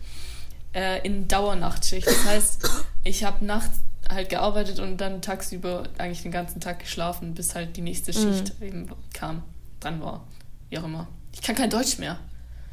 äh, 0.74 1.00
in 1.02 1.28
Dauernachtschicht. 1.28 2.06
Das 2.06 2.24
heißt, 2.26 2.68
ich 3.04 3.24
habe 3.24 3.42
nachts 3.42 3.78
halt 4.10 4.28
gearbeitet 4.28 4.80
und 4.80 4.98
dann 4.98 5.22
tagsüber 5.22 5.84
eigentlich 5.96 6.20
den 6.20 6.32
ganzen 6.32 6.60
Tag 6.60 6.80
geschlafen, 6.80 7.32
bis 7.32 7.54
halt 7.54 7.74
die 7.78 7.82
nächste 7.82 8.12
Schicht 8.12 8.52
eben 8.60 8.90
kam, 9.14 9.44
dran 9.80 10.02
war, 10.02 10.28
wie 10.68 10.76
auch 10.76 10.84
immer. 10.84 11.08
Ich 11.32 11.40
kann 11.40 11.54
kein 11.54 11.70
Deutsch 11.70 11.96
mehr. 11.96 12.18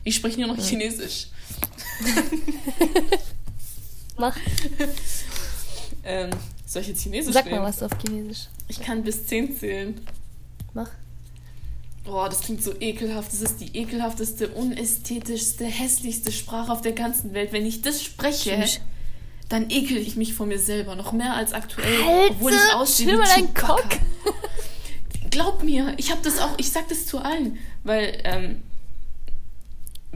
Ich 0.04 0.18
spreche 0.18 0.42
nur 0.42 0.54
noch 0.54 0.62
Chinesisch. 0.62 1.28
Mach, 4.18 4.36
Ähm, 6.04 6.30
soll 6.66 6.82
ich 6.84 6.88
jetzt 6.90 7.02
Chinesisch 7.04 7.34
sag 7.34 7.46
reden? 7.46 7.58
mal 7.58 7.64
was 7.66 7.84
auf 7.84 7.92
Chinesisch. 8.02 8.48
Ich 8.70 8.80
kann 8.80 9.04
bis 9.04 9.26
10 9.28 9.58
zählen. 9.58 10.00
Mach. 10.74 10.90
Boah, 12.06 12.30
das 12.30 12.40
klingt 12.42 12.64
so 12.64 12.74
ekelhaft. 12.80 13.34
Das 13.34 13.42
ist 13.42 13.60
die 13.60 13.76
ekelhafteste, 13.78 14.48
unästhetischste, 14.50 15.66
hässlichste 15.66 16.32
Sprache 16.32 16.72
auf 16.72 16.82
der 16.82 16.94
ganzen 16.94 17.34
Welt. 17.34 17.52
Wenn 17.52 17.66
ich 17.66 17.82
das 17.82 18.02
spreche, 18.02 18.58
Tschüss. 18.62 18.80
dann 19.50 19.70
ekel 19.70 19.98
ich 19.98 20.16
mich 20.16 20.34
vor 20.34 20.46
mir 20.46 20.60
selber. 20.60 20.96
Noch 20.96 21.12
mehr 21.12 21.34
als 21.34 21.52
aktuell. 21.52 22.02
Alter, 22.02 22.32
obwohl 22.32 22.54
ich 22.54 22.74
aussehe 22.74 23.08
wie 23.08 23.26
Chewbacca. 23.42 23.68
Cock. 23.76 23.88
Glaub 25.30 25.64
mir, 25.64 25.94
ich 25.98 26.10
habe 26.12 26.22
das 26.24 26.40
auch, 26.40 26.54
ich 26.58 26.72
sag 26.72 26.88
das 26.88 27.06
zu 27.06 27.20
allen. 27.20 27.58
Weil, 27.84 28.22
ähm, 28.24 28.64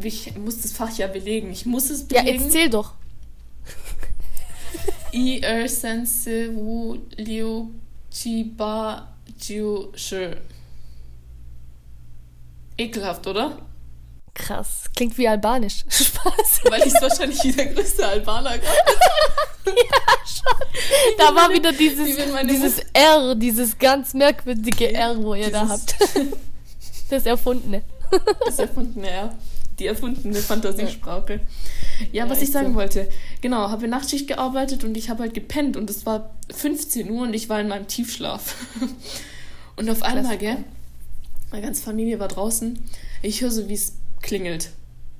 ich 0.01 0.37
muss 0.37 0.61
das 0.61 0.71
Fach 0.71 0.97
ja 0.97 1.07
belegen. 1.07 1.51
Ich 1.51 1.65
muss 1.65 1.89
es 1.89 2.05
Ja, 2.11 2.21
belegen. 2.21 2.43
jetzt 2.43 2.53
zähl 2.53 2.69
doch. 2.69 2.93
I, 5.13 5.41
er, 5.41 5.67
sense, 5.67 6.49
wu, 6.55 6.97
liu, 7.17 7.69
chi, 8.11 8.43
ba, 8.43 9.07
jiu, 9.39 9.91
shi. 9.95 10.31
Ekelhaft, 12.77 13.27
oder? 13.27 13.57
Krass. 14.33 14.85
Klingt 14.95 15.17
wie 15.17 15.27
albanisch. 15.27 15.83
Spaß. 15.89 16.61
Weil 16.69 16.87
ich 16.87 16.93
wahrscheinlich 17.01 17.43
wie 17.43 17.51
der 17.51 17.67
größte 17.67 18.07
Albaner 18.07 18.57
gerade. 18.57 18.77
Da 21.17 21.35
war 21.35 21.51
wieder 21.53 21.71
dieses, 21.71 22.17
dieses 22.49 22.79
R, 22.93 23.35
dieses 23.35 23.77
ganz 23.77 24.13
merkwürdige 24.13 24.91
R, 24.93 25.15
wo 25.21 25.35
ihr 25.35 25.51
da 25.51 25.63
Dieses- 25.63 25.71
habt. 25.71 25.95
Das 27.09 27.25
Erfundene. 27.25 27.83
Das 28.45 28.57
erfundene 28.57 29.09
R. 29.09 29.35
Die 29.77 29.85
erfundene 29.87 30.39
Fantasiesprache. 30.39 31.33
Ja, 31.33 31.39
Ja, 32.11 32.29
was 32.29 32.41
ich 32.41 32.51
sagen 32.51 32.69
so. 32.69 32.75
wollte. 32.75 33.09
Genau, 33.41 33.69
habe 33.69 33.87
Nachtschicht 33.87 34.27
gearbeitet 34.27 34.83
und 34.83 34.95
ich 34.97 35.09
habe 35.09 35.23
halt 35.23 35.33
gepennt 35.33 35.77
und 35.77 35.89
es 35.89 36.05
war 36.05 36.33
15 36.53 37.09
Uhr 37.09 37.23
und 37.23 37.33
ich 37.33 37.49
war 37.49 37.59
in 37.59 37.67
meinem 37.67 37.87
Tiefschlaf. 37.87 38.55
Und 39.77 39.89
auf 39.89 40.03
einmal, 40.03 40.37
gell, 40.37 40.57
meine 41.49 41.63
ganze 41.65 41.81
Familie 41.81 42.19
war 42.19 42.27
draußen. 42.27 42.77
Ich 43.23 43.41
höre 43.41 43.49
so, 43.49 43.67
wie 43.67 43.73
es 43.73 43.93
klingelt. 44.21 44.69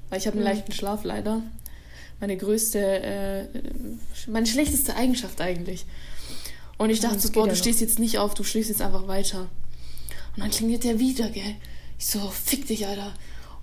Weil 0.10 0.20
ich 0.20 0.28
habe 0.28 0.38
einen 0.38 0.46
Mhm. 0.46 0.52
leichten 0.52 0.72
Schlaf 0.74 1.04
leider. 1.04 1.42
Meine 2.20 2.38
größte, 2.38 2.80
äh, 2.80 3.46
meine 4.28 4.46
schlechteste 4.46 4.96
Eigenschaft 4.96 5.42
eigentlich. 5.42 5.86
Und 6.78 6.90
ich 6.92 7.00
dachte 7.00 7.20
so, 7.20 7.32
boah, 7.32 7.48
du 7.48 7.56
stehst 7.56 7.82
jetzt 7.82 7.98
nicht 7.98 8.20
auf, 8.20 8.34
du 8.36 8.44
schläfst 8.44 8.70
jetzt 8.70 8.82
einfach 8.82 9.08
weiter. 9.08 9.50
Und 10.36 10.44
dann 10.44 10.52
klingelt 10.52 10.84
der 10.84 11.00
wieder, 11.00 11.30
gell. 11.30 11.56
Ich 11.98 12.08
so, 12.08 12.20
fick 12.30 12.68
dich, 12.68 12.86
Alter. 12.86 13.14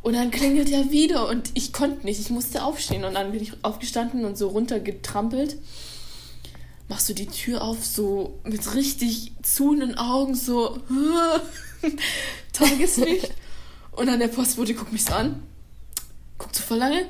Und 0.03 0.15
dann 0.15 0.31
klingelt 0.31 0.71
er 0.71 0.91
wieder 0.91 1.29
und 1.29 1.51
ich 1.55 1.73
konnte 1.73 2.07
nicht, 2.07 2.21
ich 2.21 2.31
musste 2.31 2.63
aufstehen. 2.63 3.05
Und 3.05 3.15
dann 3.15 3.33
bin 3.33 3.43
ich 3.43 3.53
aufgestanden 3.63 4.25
und 4.25 4.39
so 4.39 4.49
runtergetrampelt. 4.49 5.57
Machst 6.89 7.09
du 7.09 7.15
die 7.15 7.27
Tür 7.27 7.63
auf, 7.63 7.85
so 7.85 8.39
mit 8.45 8.75
richtig 8.75 9.33
zuhenden 9.43 9.99
Augen, 9.99 10.35
so 10.35 10.81
Tageslicht. 12.53 13.31
und 13.93 14.07
dann 14.07 14.21
der 14.21 14.29
Postbote 14.29 14.75
guckt 14.75 14.93
mich 14.93 15.05
so 15.05 15.13
an. 15.13 15.43
Guckt 16.39 16.55
so 16.55 16.63
voll 16.63 16.79
lange. 16.79 17.07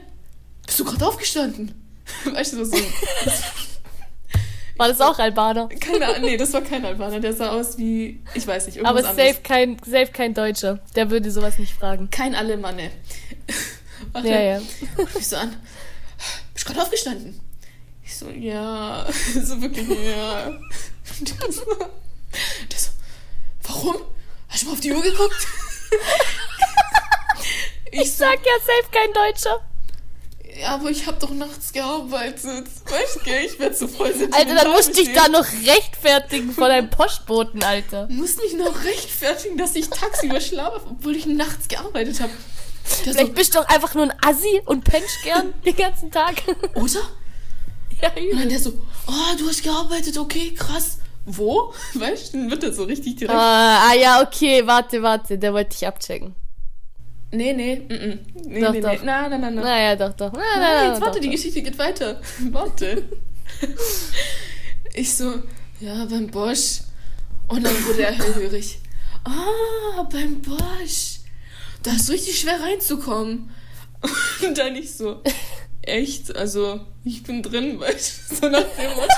Bist 0.67 0.81
du 0.81 0.85
gerade 0.85 1.07
aufgestanden? 1.07 1.75
Weißt 2.25 2.55
du, 2.55 2.65
so. 2.65 2.77
War 4.79 4.89
das 4.89 5.01
auch 5.01 5.19
Albaner? 5.19 5.69
Keine 5.69 6.07
Ahnung, 6.07 6.23
nee, 6.23 6.37
das 6.37 6.53
war 6.53 6.61
kein 6.63 6.85
Albaner. 6.85 7.21
Der 7.21 7.33
sah 7.35 7.51
aus 7.51 7.77
wie, 7.79 8.23
ich 8.35 8.47
weiß 8.47 8.67
nicht, 8.67 8.79
Aber 8.79 8.91
irgendwas 8.99 9.11
anderes. 9.11 9.35
safe 9.35 9.43
kein, 9.43 9.77
safe 9.85 10.13
kein 10.13 10.35
Deutscher. 10.35 10.79
Der 10.95 11.11
würde 11.11 11.31
sowas 11.31 11.59
nicht 11.59 11.75
fragen. 11.75 12.09
Kein 12.11 12.35
Alemanne. 12.35 12.91
Warte. 14.13 14.29
Ja, 14.29 14.41
ja. 14.41 14.61
Mich 15.15 15.27
so 15.27 15.37
an. 15.37 15.57
Bist 16.55 16.65
gerade 16.67 16.81
aufgestanden? 16.83 17.41
Ich 18.05 18.17
so, 18.17 18.31
ja. 18.31 19.05
So 19.45 19.61
wirklich, 19.61 19.89
ja. 19.89 20.51
Der 21.21 21.53
so, 21.53 21.63
der 22.71 22.79
so, 22.79 22.91
warum? 23.65 23.97
Hast 24.49 24.63
du 24.63 24.67
mal 24.67 24.73
auf 24.73 24.81
die 24.81 24.93
Uhr 24.93 25.03
geguckt? 25.03 25.47
Ich 27.91 28.13
sag 28.13 28.35
ja 28.45 28.53
safe 28.61 28.91
kein 28.93 29.13
Deutscher. 29.15 29.61
Ja, 30.61 30.75
aber 30.75 30.91
ich 30.91 31.07
habe 31.07 31.19
doch 31.21 31.31
nachts 31.31 31.73
gearbeitet. 31.73 32.67
Weißt 32.85 33.21
du, 33.25 33.31
ich 33.31 33.59
werde 33.59 33.75
so 33.75 33.87
voll 33.87 34.13
Alter, 34.33 34.55
dann 34.55 34.73
musst 34.73 34.89
du 34.89 35.03
dich 35.03 35.13
da 35.13 35.29
noch 35.29 35.47
rechtfertigen 35.67 36.53
vor 36.53 36.69
deinem 36.69 36.91
Postboten, 36.91 37.63
Alter. 37.63 38.09
Muss 38.11 38.37
mich 38.39 38.55
noch 38.55 38.85
rechtfertigen, 38.85 39.57
dass 39.57 39.75
ich 39.77 39.89
tagsüber 39.89 40.41
schlafe, 40.41 40.81
obwohl 40.91 41.17
ich 41.17 41.27
nachts 41.27 41.69
gearbeitet 41.69 42.21
habe. 42.21 42.33
Vielleicht 42.85 43.19
so, 43.19 43.33
bist 43.33 43.55
du 43.55 43.59
doch 43.61 43.69
einfach 43.69 43.95
nur 43.95 44.05
ein 44.05 44.13
Assi 44.25 44.63
und 44.65 44.85
pennst 44.85 45.23
gern 45.23 45.53
den 45.65 45.77
ganzen 45.77 46.11
Tag. 46.11 46.43
Oder? 46.75 47.01
Ja, 48.01 48.11
Und 48.11 48.39
dann 48.39 48.49
der 48.49 48.61
so, 48.61 48.75
oh, 49.09 49.37
du 49.37 49.49
hast 49.49 49.65
gearbeitet, 49.65 50.17
okay, 50.19 50.55
krass. 50.55 50.99
Wo? 51.27 51.75
Weißt 51.95 52.33
du, 52.33 52.39
dann 52.39 52.51
wird 52.51 52.63
er 52.63 52.73
so 52.73 52.85
richtig 52.85 53.17
direkt. 53.17 53.37
Ah, 53.37 53.89
ah 53.91 53.95
ja, 53.95 54.23
okay, 54.23 54.65
warte, 54.69 55.03
warte, 55.03 55.37
der 55.37 55.53
wollte 55.53 55.71
dich 55.71 55.85
abchecken. 55.85 56.37
Nee, 57.31 57.53
nee, 57.53 57.77
mm, 57.77 57.93
-mm. 57.93 58.19
nee, 58.47 58.61
doch, 58.61 58.73
nee, 58.73 58.81
doch. 58.81 58.91
nee. 58.91 58.99
Nein, 59.05 59.31
nein, 59.31 59.41
nein, 59.41 59.55
nein. 59.55 59.65
Naja, 59.65 59.97
doch, 59.97 60.15
doch. 60.15 60.33
Nein, 60.33 60.43
nein, 60.55 60.75
nein, 60.75 60.91
jetzt 60.93 61.01
warte, 61.03 61.21
die 61.21 61.29
Geschichte 61.29 61.61
geht 61.61 61.79
weiter. 61.79 62.21
Warte. 62.51 63.05
ich 64.95 65.15
so, 65.15 65.43
ja, 65.81 66.07
beim 66.07 66.29
Bosch. 66.29 66.81
Und 67.49 67.65
dann 67.65 67.85
wurde 67.87 68.03
er 68.05 68.13
hellhörig. 68.13 68.79
Ah, 69.25 70.03
beim 70.11 70.41
Bosch. 70.41 71.21
Da 71.83 71.93
ist 71.93 72.11
richtig 72.11 72.41
schwer 72.41 72.61
reinzukommen. 72.61 73.51
Und 74.47 74.57
dann 74.57 74.77
ich 74.77 74.95
so, 74.95 75.23
echt? 75.83 76.35
Also, 76.35 76.81
ich 77.05 77.23
bin 77.23 77.43
drin, 77.43 77.79
weißt 77.81 78.31
du, 78.31 78.35
so 78.37 78.49
nach 78.49 78.65
dem 78.79 78.91
Motto. 78.91 79.15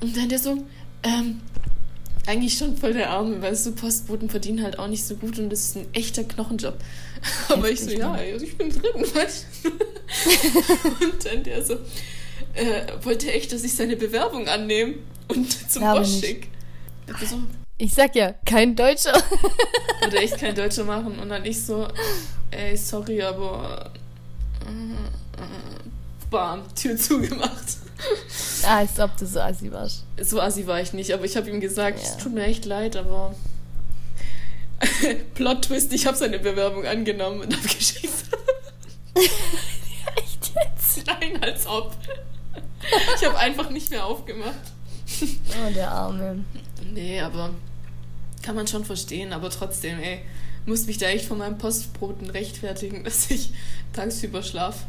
Und 0.00 0.16
dann 0.16 0.28
der 0.28 0.38
so, 0.38 0.64
ähm, 1.02 1.40
eigentlich 2.28 2.56
schon 2.58 2.76
voll 2.76 2.92
der 2.92 3.10
Arme, 3.10 3.40
weil 3.42 3.56
so 3.56 3.72
Postboten 3.72 4.28
verdienen 4.28 4.62
halt 4.62 4.78
auch 4.78 4.86
nicht 4.86 5.04
so 5.04 5.16
gut 5.16 5.38
und 5.38 5.50
das 5.50 5.60
ist 5.60 5.76
ein 5.76 5.86
echter 5.94 6.24
Knochenjob. 6.24 6.74
Aber 7.48 7.70
ich 7.70 7.80
so, 7.80 7.90
ja, 7.90 8.12
also 8.12 8.44
ich 8.44 8.56
bin 8.56 8.70
drin, 8.70 8.82
weißt? 9.14 9.46
Und 11.02 11.24
dann 11.26 11.42
der 11.42 11.64
so, 11.64 11.74
äh, 12.54 12.86
wollte 13.02 13.32
echt, 13.32 13.52
dass 13.52 13.64
ich 13.64 13.74
seine 13.74 13.96
Bewerbung 13.96 14.46
annehme 14.46 14.94
und 15.28 15.70
zum 15.70 15.82
Ja, 15.82 15.90
aber 15.90 16.00
Bosch 16.00 16.10
nicht. 16.12 16.24
schick. 16.24 16.48
Ich 17.20 17.28
so, 17.28 17.40
Ich 17.76 17.92
sag 17.92 18.14
ja, 18.14 18.34
kein 18.46 18.76
Deutscher. 18.76 19.12
würde 20.00 20.18
echt 20.18 20.38
kein 20.38 20.54
Deutscher 20.54 20.84
machen 20.84 21.18
und 21.18 21.28
dann 21.28 21.44
ich 21.44 21.60
so, 21.60 21.88
ey, 22.52 22.76
sorry, 22.76 23.20
aber 23.22 23.90
äh, 24.66 24.70
äh, 25.42 25.46
bam, 26.30 26.62
Tür 26.74 26.96
zugemacht. 26.96 27.78
Ah, 28.64 28.78
als 28.78 28.98
ob 29.00 29.16
du 29.16 29.26
so 29.26 29.40
assi 29.40 29.70
warst. 29.72 30.04
So 30.20 30.40
assi 30.40 30.66
war 30.66 30.80
ich 30.80 30.92
nicht, 30.92 31.12
aber 31.12 31.24
ich 31.24 31.36
habe 31.36 31.50
ihm 31.50 31.60
gesagt, 31.60 31.98
Ja. 31.98 32.04
es 32.04 32.16
tut 32.16 32.34
mir 32.34 32.44
echt 32.44 32.64
leid, 32.64 32.96
aber 32.96 33.34
Plot-Twist, 35.34 35.92
ich 35.92 36.06
habe 36.06 36.16
seine 36.16 36.38
Bewerbung 36.38 36.86
angenommen 36.86 37.40
und 37.40 37.54
abgeschickt. 37.54 38.08
Echt 39.14 40.52
jetzt? 40.54 41.06
Nein, 41.06 41.42
als 41.42 41.66
ob. 41.66 41.96
Ich 43.16 43.26
habe 43.26 43.36
einfach 43.38 43.70
nicht 43.70 43.90
mehr 43.90 44.04
aufgemacht. 44.06 44.54
Oh, 45.22 45.72
der 45.74 45.90
Arme. 45.90 46.44
Nee, 46.92 47.20
aber 47.20 47.50
kann 48.42 48.54
man 48.54 48.68
schon 48.68 48.84
verstehen, 48.84 49.32
aber 49.32 49.50
trotzdem, 49.50 49.98
ey, 50.00 50.20
muss 50.64 50.86
mich 50.86 50.98
da 50.98 51.06
echt 51.06 51.24
von 51.24 51.38
meinem 51.38 51.58
Postboten 51.58 52.30
rechtfertigen, 52.30 53.02
dass 53.04 53.30
ich 53.30 53.50
tagsüber 53.92 54.42
schlaf. 54.42 54.86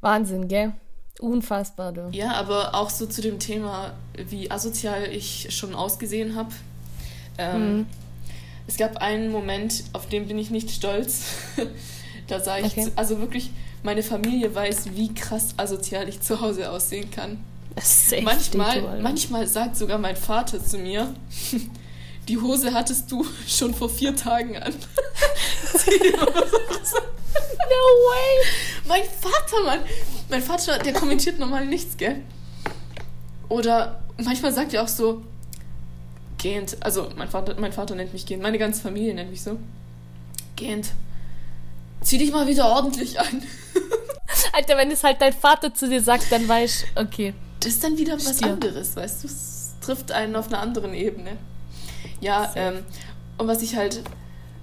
Wahnsinn, 0.00 0.46
gell? 0.46 0.72
Unfassbar, 1.20 1.92
du. 1.92 2.08
Ja, 2.12 2.32
aber 2.32 2.74
auch 2.74 2.90
so 2.90 3.06
zu 3.06 3.22
dem 3.22 3.38
Thema, 3.38 3.92
wie 4.28 4.50
asozial 4.50 5.04
ich 5.10 5.48
schon 5.50 5.74
ausgesehen 5.74 6.34
habe. 6.36 6.50
Ähm, 7.38 7.76
Mhm. 7.78 7.86
Es 8.68 8.76
gab 8.76 8.96
einen 8.96 9.30
Moment, 9.30 9.84
auf 9.92 10.08
den 10.08 10.26
bin 10.26 10.38
ich 10.38 10.50
nicht 10.50 10.70
stolz. 10.72 11.22
da 12.26 12.40
sah 12.40 12.58
ich, 12.58 12.66
Okay. 12.66 12.90
also 12.96 13.20
wirklich, 13.20 13.50
meine 13.84 14.02
Familie 14.02 14.52
weiß, 14.54 14.90
wie 14.94 15.14
krass 15.14 15.54
asozial 15.56 16.08
ich 16.08 16.20
zu 16.20 16.40
Hause 16.40 16.70
aussehen 16.70 17.10
kann. 17.10 17.38
Manchmal, 18.22 18.80
Alter. 18.86 19.02
manchmal 19.02 19.46
sagt 19.46 19.76
sogar 19.76 19.98
mein 19.98 20.16
Vater 20.16 20.64
zu 20.64 20.78
mir, 20.78 21.14
die 22.28 22.38
Hose 22.38 22.72
hattest 22.74 23.12
du 23.12 23.24
schon 23.46 23.72
vor 23.74 23.88
vier 23.88 24.16
Tagen 24.16 24.56
an. 24.56 24.74
No 27.68 27.82
way! 28.10 28.46
mein 28.88 29.02
Vater, 29.20 29.62
Mann! 29.64 29.80
Mein 30.28 30.42
Vater, 30.42 30.78
der 30.78 30.92
kommentiert 30.92 31.38
normal 31.38 31.66
nichts, 31.66 31.96
gell? 31.96 32.22
Oder 33.48 34.02
manchmal 34.22 34.52
sagt 34.52 34.74
er 34.74 34.82
auch 34.82 34.88
so, 34.88 35.22
gehend, 36.38 36.76
also 36.80 37.08
mein 37.16 37.28
Vater, 37.28 37.54
mein 37.58 37.72
Vater 37.72 37.94
nennt 37.94 38.12
mich 38.12 38.26
gehend, 38.26 38.42
meine 38.42 38.58
ganze 38.58 38.80
Familie 38.80 39.14
nennt 39.14 39.30
mich 39.30 39.42
so. 39.42 39.58
Gehend. 40.56 40.88
Zieh 42.02 42.18
dich 42.18 42.32
mal 42.32 42.46
wieder 42.46 42.66
ordentlich 42.66 43.18
an. 43.20 43.42
Alter, 44.52 44.76
wenn 44.76 44.90
es 44.90 45.02
halt 45.04 45.20
dein 45.20 45.32
Vater 45.32 45.74
zu 45.74 45.88
dir 45.88 46.02
sagt, 46.02 46.30
dann 46.30 46.46
weißt 46.46 46.86
du, 46.94 47.00
okay. 47.00 47.34
Das 47.60 47.72
ist 47.72 47.84
dann 47.84 47.96
wieder 47.98 48.14
was 48.14 48.36
Stirb. 48.36 48.52
anderes, 48.52 48.96
weißt 48.96 49.24
du? 49.24 49.28
Es 49.28 49.74
trifft 49.80 50.12
einen 50.12 50.36
auf 50.36 50.48
einer 50.48 50.60
anderen 50.60 50.94
Ebene. 50.94 51.36
Ja, 52.20 52.52
ähm, 52.54 52.84
und 53.38 53.48
was 53.48 53.62
ich 53.62 53.76
halt, 53.76 54.02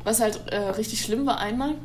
was 0.03 0.19
halt 0.19 0.47
äh, 0.51 0.57
richtig 0.57 1.01
schlimm 1.01 1.25
war 1.25 1.39
einmal, 1.39 1.75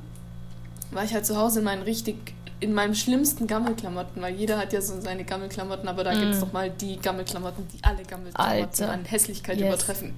war 0.91 1.05
ich 1.05 1.13
halt 1.13 1.27
zu 1.27 1.37
Hause 1.37 1.59
in 1.59 1.65
meinen 1.65 1.83
richtig, 1.83 2.35
in 2.61 2.75
meinen 2.75 2.95
schlimmsten 2.95 3.47
Gammelklamotten, 3.47 4.21
weil 4.21 4.35
jeder 4.35 4.59
hat 4.59 4.73
ja 4.73 4.81
so 4.81 5.01
seine 5.01 5.25
Gammelklamotten, 5.25 5.89
aber 5.89 6.03
da 6.05 6.13
Mm. 6.15 6.21
gibt's 6.21 6.41
doch 6.41 6.53
mal 6.53 6.71
die 6.71 6.97
Gammelklamotten, 6.99 7.67
die 7.69 7.83
alle 7.85 8.03
Gammelklamotten 8.05 8.37
Alter. 8.63 8.91
an 8.91 9.05
Hässlichkeit 9.05 9.59
Yes. 9.59 9.69
übertreffen. 9.69 10.15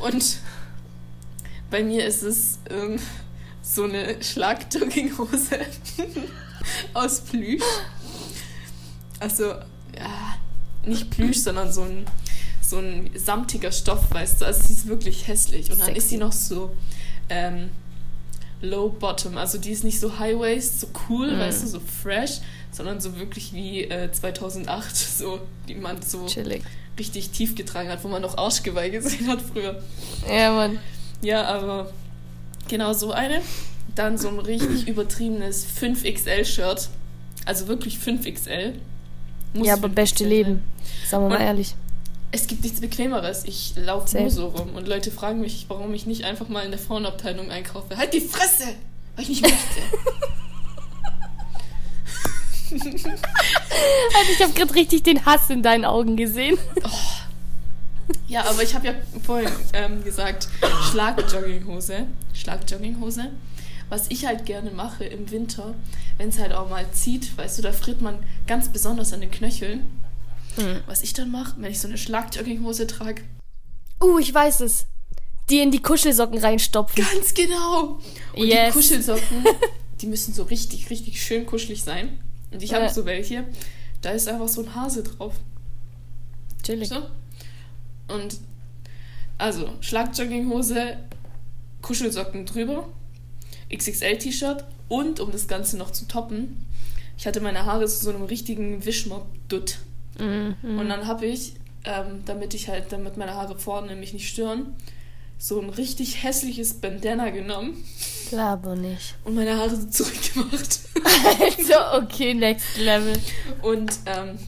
Und 0.00 0.38
bei 1.70 1.82
mir 1.82 2.06
ist 2.06 2.22
es 2.22 2.58
ähm, 2.70 2.98
so 3.62 3.84
eine 3.84 4.22
Schlagjogginghose 4.22 5.58
aus 6.94 7.20
Plüsch. 7.20 7.62
Also, 9.20 9.44
ja, 9.96 10.34
nicht 10.86 11.10
Plüsch, 11.10 11.38
sondern 11.38 11.72
so 11.72 11.82
ein, 11.82 12.06
so 12.60 12.78
ein 12.78 13.10
samtiger 13.14 13.70
Stoff, 13.70 14.10
weißt 14.10 14.40
du. 14.40 14.46
Also 14.46 14.62
sie 14.66 14.72
ist 14.72 14.86
wirklich 14.88 15.28
hässlich. 15.28 15.70
Und 15.70 15.80
dann 15.80 15.88
ist 15.90 15.94
Sexy. 16.04 16.08
sie 16.08 16.16
noch 16.18 16.32
so 16.32 16.74
ähm, 17.28 17.70
low 18.62 18.88
bottom. 18.88 19.36
Also 19.36 19.58
die 19.58 19.70
ist 19.70 19.84
nicht 19.84 20.00
so 20.00 20.18
high 20.18 20.38
waist, 20.38 20.80
so 20.80 20.86
cool, 21.08 21.36
Mm. 21.36 21.38
weißt 21.40 21.62
du, 21.64 21.66
so 21.66 21.80
fresh, 21.80 22.38
sondern 22.70 23.00
so 23.00 23.16
wirklich 23.18 23.52
wie 23.52 23.82
äh, 23.84 24.10
2008, 24.10 24.96
so, 25.18 25.40
die 25.68 25.74
man 25.74 26.00
so 26.00 26.24
Chillig. 26.26 26.62
richtig 26.98 27.30
tief 27.30 27.54
getragen 27.54 27.88
hat, 27.90 28.02
wo 28.04 28.08
man 28.08 28.22
noch 28.22 28.38
Arschgeweih 28.38 28.88
gesehen 28.88 29.26
hat 29.28 29.40
früher. 29.42 29.82
Ja, 30.30 30.52
Mann. 30.54 30.78
Ja, 31.20 31.44
aber 31.44 31.90
genau 32.68 32.92
so 32.94 33.12
eine. 33.12 33.42
Dann 33.94 34.16
so 34.16 34.28
ein 34.28 34.38
richtig 34.38 34.86
übertriebenes 34.88 35.66
5XL-Shirt. 35.80 36.88
Also 37.44 37.66
wirklich 37.68 37.96
5XL. 37.98 38.74
Muss 39.54 39.66
Ja, 39.66 39.74
aber 39.74 39.88
5XL 39.88 39.92
beste 39.94 40.18
sein. 40.24 40.28
Leben. 40.30 40.62
Sagen 41.08 41.24
wir 41.24 41.28
mal 41.30 41.36
Und- 41.36 41.42
ehrlich. 41.42 41.74
Es 42.32 42.46
gibt 42.46 42.62
nichts 42.64 42.80
Bequemeres. 42.80 43.44
Ich 43.44 43.74
laufe 43.76 44.18
nur 44.18 44.30
so 44.30 44.48
rum 44.48 44.74
und 44.74 44.88
Leute 44.88 45.10
fragen 45.10 45.40
mich, 45.40 45.66
warum 45.68 45.92
ich 45.94 46.06
nicht 46.06 46.24
einfach 46.24 46.48
mal 46.48 46.64
in 46.64 46.70
der 46.70 46.80
Frauenabteilung 46.80 47.50
einkaufe. 47.50 47.96
Halt 47.96 48.14
die 48.14 48.20
Fresse! 48.20 48.64
Weil 49.14 49.24
ich 49.24 49.28
nicht 49.28 49.42
möchte. 49.42 49.58
Alter, 52.72 54.32
ich 54.32 54.42
habe 54.42 54.52
gerade 54.54 54.74
richtig 54.74 55.02
den 55.02 55.24
Hass 55.26 55.50
in 55.50 55.62
deinen 55.62 55.84
Augen 55.84 56.16
gesehen. 56.16 56.58
ja, 58.28 58.44
aber 58.44 58.62
ich 58.62 58.74
habe 58.74 58.86
ja 58.86 58.94
vorhin 59.24 59.50
ähm, 59.74 60.02
gesagt, 60.02 60.48
Schlagjogginghose. 60.90 62.06
Schlagjogginghose. 62.32 63.30
Was 63.88 64.06
ich 64.08 64.24
halt 64.24 64.46
gerne 64.46 64.70
mache 64.70 65.04
im 65.04 65.30
Winter, 65.30 65.74
wenn 66.16 66.30
es 66.30 66.38
halt 66.38 66.52
auch 66.52 66.70
mal 66.70 66.90
zieht, 66.92 67.36
weißt 67.36 67.58
du, 67.58 67.62
da 67.62 67.72
friert 67.72 68.00
man 68.00 68.18
ganz 68.46 68.70
besonders 68.70 69.12
an 69.12 69.20
den 69.20 69.30
Knöcheln. 69.30 69.84
Was 70.86 71.02
ich 71.02 71.12
dann 71.14 71.30
mache, 71.30 71.54
wenn 71.58 71.70
ich 71.72 71.80
so 71.80 71.88
eine 71.88 71.98
Schlagjogginghose 71.98 72.86
trage, 72.86 73.22
Uh, 74.02 74.18
ich 74.18 74.34
weiß 74.34 74.60
es. 74.60 74.86
Die 75.48 75.60
in 75.60 75.70
die 75.70 75.80
Kuschelsocken 75.80 76.38
reinstopfen. 76.38 77.04
Ganz 77.04 77.34
genau. 77.34 78.00
Und 78.34 78.46
Yes. 78.46 78.68
die 78.74 78.80
Kuschelsocken, 78.80 79.44
die 80.00 80.06
müssen 80.06 80.34
so 80.34 80.42
richtig, 80.44 80.90
richtig 80.90 81.22
schön 81.22 81.46
kuschelig 81.46 81.84
sein. 81.84 82.18
Und 82.50 82.62
ich 82.64 82.74
habe 82.74 82.84
Ja. 82.86 82.92
so 82.92 83.04
welche, 83.06 83.44
da 84.00 84.10
ist 84.10 84.28
einfach 84.28 84.48
so 84.48 84.62
ein 84.62 84.74
Hase 84.74 85.04
drauf. 85.04 85.34
Chillig. 86.64 86.88
So. 86.88 86.96
Und 88.08 88.38
also 89.38 89.72
Schlagjogginghose, 89.80 90.96
Kuschelsocken 91.80 92.44
drüber, 92.46 92.88
XXL-T-Shirt 93.72 94.64
und 94.88 95.20
um 95.20 95.30
das 95.32 95.46
Ganze 95.48 95.76
noch 95.76 95.90
zu 95.92 96.06
toppen, 96.06 96.66
ich 97.16 97.26
hatte 97.26 97.40
meine 97.40 97.64
Haare 97.66 97.86
zu 97.86 98.02
so 98.04 98.10
einem 98.10 98.24
richtigen 98.24 98.84
Wischmopp-Dutt. 98.84 99.78
Mhm. 100.18 100.78
Und 100.78 100.88
dann 100.88 101.06
habe 101.06 101.26
ich, 101.26 101.54
ähm, 101.84 102.22
damit 102.24 102.54
ich 102.54 102.68
halt, 102.68 102.92
damit 102.92 103.16
meine 103.16 103.34
Haare 103.34 103.58
vorne 103.58 103.96
mich 103.96 104.12
nicht 104.12 104.28
stören, 104.28 104.74
so 105.38 105.60
ein 105.60 105.70
richtig 105.70 106.22
hässliches 106.22 106.74
Bandana 106.74 107.30
genommen 107.30 107.84
Laber 108.30 108.76
nicht. 108.76 109.16
und 109.24 109.34
meine 109.34 109.56
Haare 109.56 109.74
so 109.74 109.86
zurückgemacht. 109.86 110.80
Also, 111.40 111.74
okay, 112.04 112.32
next 112.32 112.78
level. 112.78 113.14
Und 113.60 113.92
ähm, 114.06 114.38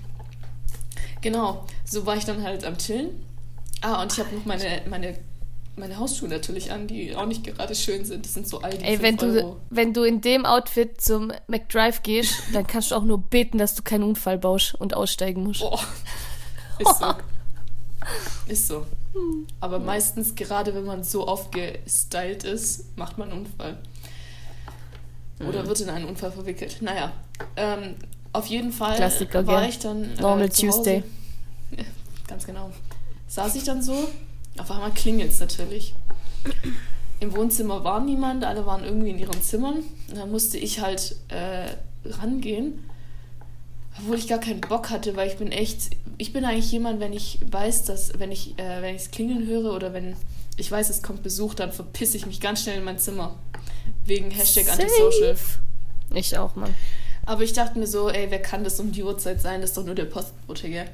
genau, 1.21 1.67
so 1.85 2.07
war 2.07 2.17
ich 2.17 2.25
dann 2.25 2.43
halt 2.43 2.65
am 2.65 2.79
Chillen. 2.79 3.11
Ah, 3.81 4.01
und 4.03 4.13
ich 4.13 4.19
habe 4.21 4.35
noch 4.35 4.45
meine, 4.45 4.83
meine 4.89 5.19
meine 5.77 5.99
Hausschuhe 5.99 6.29
natürlich 6.29 6.71
an, 6.73 6.87
die 6.87 7.17
auch 7.17 7.27
nicht 7.27 7.45
gerade 7.45 7.75
schön 7.75 8.05
sind. 8.05 8.25
Das 8.25 8.35
sind 8.35 8.47
so 8.47 8.61
Aldi 8.61 8.85
Ey, 8.85 9.03
wenn 9.03 9.17
du, 9.17 9.57
wenn 9.71 9.93
du 9.93 10.05
in 10.05 10.21
dem 10.21 10.47
Outfit 10.47 11.01
zum 11.01 11.33
McDrive 11.49 12.03
gehst, 12.03 12.35
dann 12.53 12.67
kannst 12.67 12.91
du 12.91 12.95
auch 12.95 13.03
nur 13.03 13.19
beten, 13.19 13.59
dass 13.59 13.75
du 13.75 13.83
keinen 13.83 14.05
Unfall 14.05 14.39
baust 14.39 14.75
und 14.75 14.95
aussteigen 14.95 15.43
musst. 15.43 15.61
Boah. 15.61 15.81
Ist 16.79 16.99
so. 16.99 17.15
Ist 18.47 18.69
so. 18.69 18.87
Aber 19.61 19.79
meistens, 19.79 20.35
gerade 20.35 20.75
wenn 20.75 20.85
man 20.85 21.05
so 21.05 21.27
aufgestylt 21.27 22.45
ist, 22.45 22.97
macht 22.97 23.17
man 23.19 23.31
einen 23.31 23.41
Unfall. 23.41 23.79
Oder 25.41 25.63
mhm. 25.63 25.69
wird 25.69 25.81
in 25.81 25.91
einen 25.91 26.05
Unfall 26.07 26.33
verwickelt. 26.33 26.79
Naja, 26.81 27.13
ähm, 27.57 27.95
auf 28.33 28.47
jeden 28.47 28.73
Fall 28.73 28.97
Klassiker, 28.97 29.47
war 29.47 29.69
ich 29.69 29.79
dann. 29.79 30.05
Äh, 30.17 30.21
Normal 30.21 30.49
Tuesday. 30.49 31.03
Ja, 31.77 31.85
ganz 32.27 32.47
genau. 32.47 32.71
Saß 33.29 33.55
ich 33.57 33.65
dann 33.65 33.83
so, 33.83 34.09
auf 34.59 34.71
einmal 34.71 34.93
klingelt 34.93 35.31
es 35.31 35.41
natürlich. 35.41 35.95
Im 37.21 37.35
Wohnzimmer 37.35 37.85
war 37.85 38.01
niemand, 38.01 38.45
alle 38.45 38.67
waren 38.67 38.85
irgendwie 38.85 39.11
in 39.11 39.19
ihren 39.19 39.43
Zimmern. 39.43 39.83
Und 40.09 40.17
dann 40.17 40.31
musste 40.31 40.59
ich 40.59 40.81
halt 40.81 41.17
äh, 41.29 41.71
rangehen, 42.09 42.85
obwohl 43.99 44.17
ich 44.17 44.29
gar 44.29 44.39
keinen 44.39 44.61
Bock 44.61 44.91
hatte, 44.91 45.17
weil 45.17 45.29
ich 45.29 45.37
bin 45.37 45.53
echt, 45.53 45.91
ich 46.19 46.33
bin 46.33 46.45
eigentlich 46.45 46.71
jemand, 46.71 47.01
wenn 47.01 47.13
ich 47.13 47.39
weiß, 47.51 47.85
dass, 47.85 48.19
wenn 48.19 48.33
ich, 48.33 48.59
äh, 48.59 48.83
wenn 48.83 48.95
ich 48.95 49.03
es 49.03 49.11
klingeln 49.11 49.47
höre 49.47 49.73
oder 49.75 49.93
wenn 49.93 50.17
ich 50.57 50.71
weiß, 50.71 50.91
es 50.91 51.03
kommt 51.03 51.23
Besuch, 51.23 51.55
dann 51.55 51.73
verpisse 51.73 52.17
ich 52.17 52.27
mich 52.27 52.41
ganz 52.41 52.63
schnell 52.63 52.79
in 52.79 52.85
mein 52.85 52.99
Zimmer. 52.99 53.37
Wegen 54.05 54.31
Hashtag 54.31 54.67
Safe. 54.67 54.83
Antisocial. 54.83 55.37
Ich 56.15 56.39
auch, 56.39 56.55
Mann. 56.55 56.75
Aber 57.27 57.43
ich 57.43 57.53
dachte 57.55 57.79
mir 57.79 57.87
so, 57.87 58.09
ey, 58.11 58.31
wer 58.31 58.41
kann 58.41 58.65
das 58.65 58.79
um 58.79 58.93
die 58.93 59.03
Uhrzeit 59.03 59.41
sein? 59.41 59.61
Das 59.61 59.71
ist 59.71 59.77
doch 59.77 59.85
nur 59.85 59.95
der 59.95 60.05
Postbote, 60.05 60.69
gell? 60.69 60.89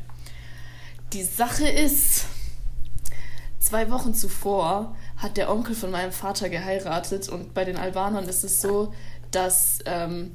Die 1.12 1.24
Sache 1.24 1.68
ist, 1.68 2.26
zwei 3.70 3.88
Wochen 3.90 4.14
zuvor 4.14 4.96
hat 5.16 5.36
der 5.36 5.48
Onkel 5.48 5.76
von 5.76 5.92
meinem 5.92 6.10
Vater 6.10 6.48
geheiratet 6.48 7.28
und 7.28 7.54
bei 7.54 7.64
den 7.64 7.76
Albanern 7.76 8.28
ist 8.28 8.42
es 8.42 8.60
so, 8.60 8.92
dass 9.30 9.78
ähm, 9.86 10.32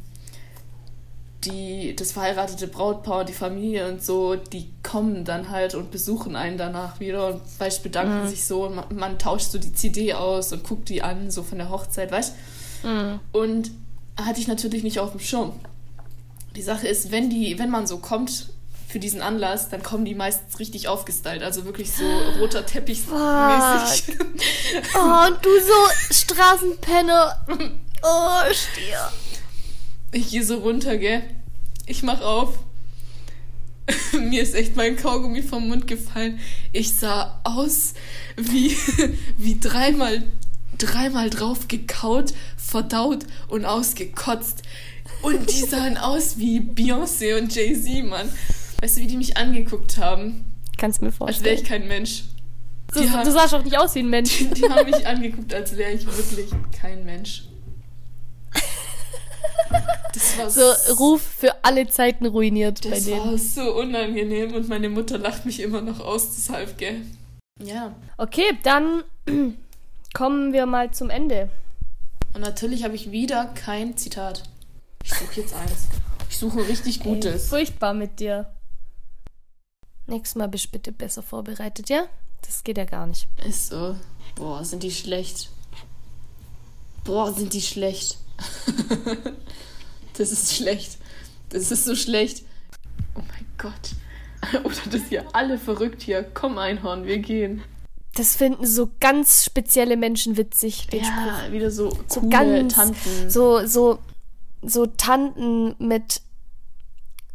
die, 1.43 1.95
das 1.97 2.13
verheiratete 2.13 2.67
Brautpaar, 2.67 3.25
die 3.25 3.33
Familie 3.33 3.89
und 3.89 4.01
so, 4.01 4.37
die 4.37 4.69
kommen 4.83 5.25
dann 5.25 5.49
halt 5.49 5.75
und 5.75 5.91
besuchen 5.91 6.37
einen 6.37 6.57
danach 6.57 7.01
wieder 7.01 7.27
und 7.27 7.41
weißt, 7.59 7.83
bedanken 7.83 8.23
mhm. 8.23 8.29
sich 8.29 8.45
so 8.45 8.67
und 8.67 8.75
man, 8.75 8.95
man, 8.95 9.19
tauscht 9.19 9.51
so 9.51 9.59
die 9.59 9.73
CD 9.73 10.13
aus 10.13 10.53
und 10.53 10.63
guckt 10.63 10.87
die 10.87 11.01
an, 11.01 11.29
so 11.29 11.43
von 11.43 11.57
der 11.57 11.69
Hochzeit, 11.69 12.11
weißt 12.11 12.35
mhm. 12.83 13.19
Und 13.33 13.71
hatte 14.15 14.39
ich 14.39 14.47
natürlich 14.47 14.83
nicht 14.83 14.99
auf 14.99 15.11
dem 15.11 15.19
Schirm. 15.19 15.51
Die 16.55 16.61
Sache 16.61 16.87
ist, 16.87 17.11
wenn 17.11 17.29
die, 17.29 17.59
wenn 17.59 17.69
man 17.69 17.85
so 17.85 17.97
kommt 17.97 18.54
für 18.95 18.99
diesen 18.99 19.19
Anlass, 19.19 19.67
dann 19.67 19.83
kommen 19.83 20.05
die 20.05 20.15
meistens 20.15 20.57
richtig 20.57 20.87
aufgestylt, 20.87 21.43
also 21.43 21.65
wirklich 21.65 21.91
so 21.91 22.05
roter 22.39 22.65
Teppich 22.65 22.99
mäßig. 22.99 24.15
oh, 24.95 25.27
und 25.27 25.45
du 25.45 25.49
so 25.59 26.13
Straßenpenner. 26.13 27.45
Oh, 28.07 28.53
Stier. 28.53 29.11
Ich 30.11 30.29
gehe 30.29 30.45
so 30.45 30.59
runter, 30.59 30.95
gell? 30.97 31.23
Ich 31.87 32.03
mach 32.03 32.21
auf. 32.21 32.59
Mir 34.13 34.43
ist 34.43 34.53
echt 34.53 34.75
mein 34.75 34.95
Kaugummi 34.95 35.41
vom 35.41 35.67
Mund 35.67 35.87
gefallen. 35.87 36.39
Ich 36.71 36.93
sah 36.93 37.41
aus 37.43 37.95
wie, 38.37 38.77
wie 39.37 39.59
dreimal, 39.59 40.23
dreimal 40.77 41.29
drauf 41.31 41.67
gekaut, 41.67 42.33
verdaut 42.55 43.25
und 43.49 43.65
ausgekotzt. 43.65 44.61
Und 45.21 45.51
die 45.51 45.65
sahen 45.65 45.97
aus 45.97 46.37
wie 46.37 46.59
Beyoncé 46.59 47.37
und 47.37 47.53
Jay-Z, 47.53 48.05
Mann. 48.05 48.31
Weißt 48.81 48.97
du, 48.97 49.01
wie 49.01 49.07
die 49.07 49.17
mich 49.17 49.37
angeguckt 49.37 49.97
haben? 49.97 50.45
Kannst 50.77 51.01
mir 51.01 51.11
vorstellen. 51.11 51.37
Als 51.37 51.45
wäre 51.45 51.55
ich 51.55 51.63
kein 51.63 51.87
Mensch. 51.87 52.23
Du, 52.93 53.09
haben, 53.09 53.25
du 53.25 53.31
sahst 53.31 53.53
auch 53.53 53.63
nicht 53.63 53.77
aus 53.77 53.95
wie 53.95 53.99
ein 53.99 54.09
Mensch. 54.09 54.37
Die, 54.37 54.49
die 54.49 54.69
haben 54.69 54.89
mich 54.89 55.07
angeguckt, 55.07 55.53
als 55.53 55.75
wäre 55.75 55.91
ich 55.91 56.05
wirklich 56.05 56.49
kein 56.79 57.03
Mensch. 57.03 57.45
Das 60.13 60.37
war 60.37 60.49
so 60.49 60.93
Ruf 60.93 61.21
für 61.21 61.53
alle 61.63 61.87
Zeiten 61.87 62.25
ruiniert 62.25 62.85
das 62.85 62.91
bei 62.91 62.99
denen. 62.99 63.31
Das 63.31 63.57
war 63.57 63.65
so 63.65 63.75
unangenehm 63.75 64.53
und 64.53 64.69
meine 64.69 64.87
Mutter 64.89 65.17
lacht 65.17 65.45
mich 65.45 65.59
immer 65.59 65.81
noch 65.81 65.99
aus, 65.99 66.35
deshalb, 66.35 66.77
gell? 66.77 67.01
Ja. 67.61 67.93
Okay, 68.17 68.57
dann 68.63 69.03
kommen 70.13 70.53
wir 70.53 70.65
mal 70.65 70.91
zum 70.91 71.09
Ende. 71.09 71.49
Und 72.33 72.41
natürlich 72.41 72.83
habe 72.83 72.95
ich 72.95 73.11
wieder 73.11 73.45
kein 73.55 73.97
Zitat. 73.97 74.43
Ich 75.03 75.13
suche 75.13 75.41
jetzt 75.41 75.53
eins. 75.53 75.87
Ich 76.29 76.37
suche 76.37 76.59
ein 76.59 76.65
richtig 76.65 77.01
gutes. 77.01 77.43
Ey, 77.43 77.49
furchtbar 77.49 77.93
mit 77.93 78.19
dir. 78.19 78.54
Nächstes 80.07 80.35
Mal 80.35 80.47
bist 80.47 80.65
du 80.65 80.69
bitte 80.69 80.91
besser 80.91 81.23
vorbereitet, 81.23 81.89
ja? 81.89 82.05
Das 82.41 82.63
geht 82.63 82.77
ja 82.77 82.85
gar 82.85 83.07
nicht. 83.07 83.27
Ist 83.45 83.69
so. 83.69 83.95
Boah, 84.35 84.63
sind 84.63 84.83
die 84.83 84.91
schlecht. 84.91 85.49
Boah, 87.03 87.33
sind 87.33 87.53
die 87.53 87.61
schlecht. 87.61 88.17
das 90.17 90.31
ist 90.31 90.53
schlecht. 90.53 90.97
Das 91.49 91.71
ist 91.71 91.85
so 91.85 91.95
schlecht. 91.95 92.43
Oh 93.15 93.21
mein 93.27 93.45
Gott. 93.57 93.95
Oder 94.63 94.91
das 94.91 95.01
hier 95.09 95.25
alle 95.33 95.57
verrückt 95.57 96.01
hier. 96.01 96.23
Komm, 96.33 96.57
Einhorn, 96.57 97.05
wir 97.05 97.19
gehen. 97.19 97.63
Das 98.15 98.35
finden 98.35 98.65
so 98.65 98.89
ganz 98.99 99.43
spezielle 99.43 99.97
Menschen 99.97 100.37
witzig. 100.37 100.87
ja, 100.91 101.03
Spruch. 101.03 101.51
wieder 101.51 101.71
so, 101.71 101.91
so 102.07 102.21
coole 102.21 102.29
ganz, 102.29 102.75
Tanten. 102.75 103.29
So, 103.29 103.65
so, 103.65 103.99
so 104.61 104.85
Tanten 104.85 105.75
mit 105.79 106.21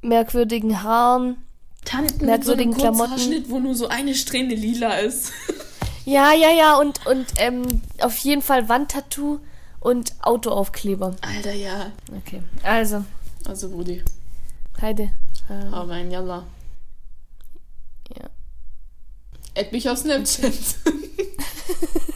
merkwürdigen 0.02 0.83
Haaren. 0.83 1.37
Tanten 1.85 2.27
mit 2.27 2.45
so 2.45 2.53
einem 2.53 2.75
Klamotten. 2.75 3.45
wo 3.49 3.59
nur 3.59 3.75
so 3.75 3.88
eine 3.88 4.14
Strähne 4.14 4.55
lila 4.55 4.99
ist. 4.99 5.33
ja, 6.05 6.33
ja, 6.33 6.51
ja. 6.51 6.79
Und, 6.79 7.07
und 7.07 7.27
ähm, 7.38 7.83
auf 8.01 8.16
jeden 8.19 8.43
Fall 8.43 8.69
Wandtattoo 8.69 9.40
und 9.81 10.14
Autoaufkleber. 10.23 11.16
Alter, 11.23 11.53
ja. 11.53 11.93
Okay, 12.16 12.43
also. 12.62 13.05
Also, 13.47 13.71
Brudi. 13.71 14.03
Heide. 14.81 15.11
Ähm, 15.49 15.75
Aber 15.75 15.93
ein 15.95 16.11
Jalla. 16.11 16.47
Ja. 18.14 18.29
Add 19.57 19.73
mich 19.73 19.88
auf 19.88 19.99
Snapchat. 19.99 20.53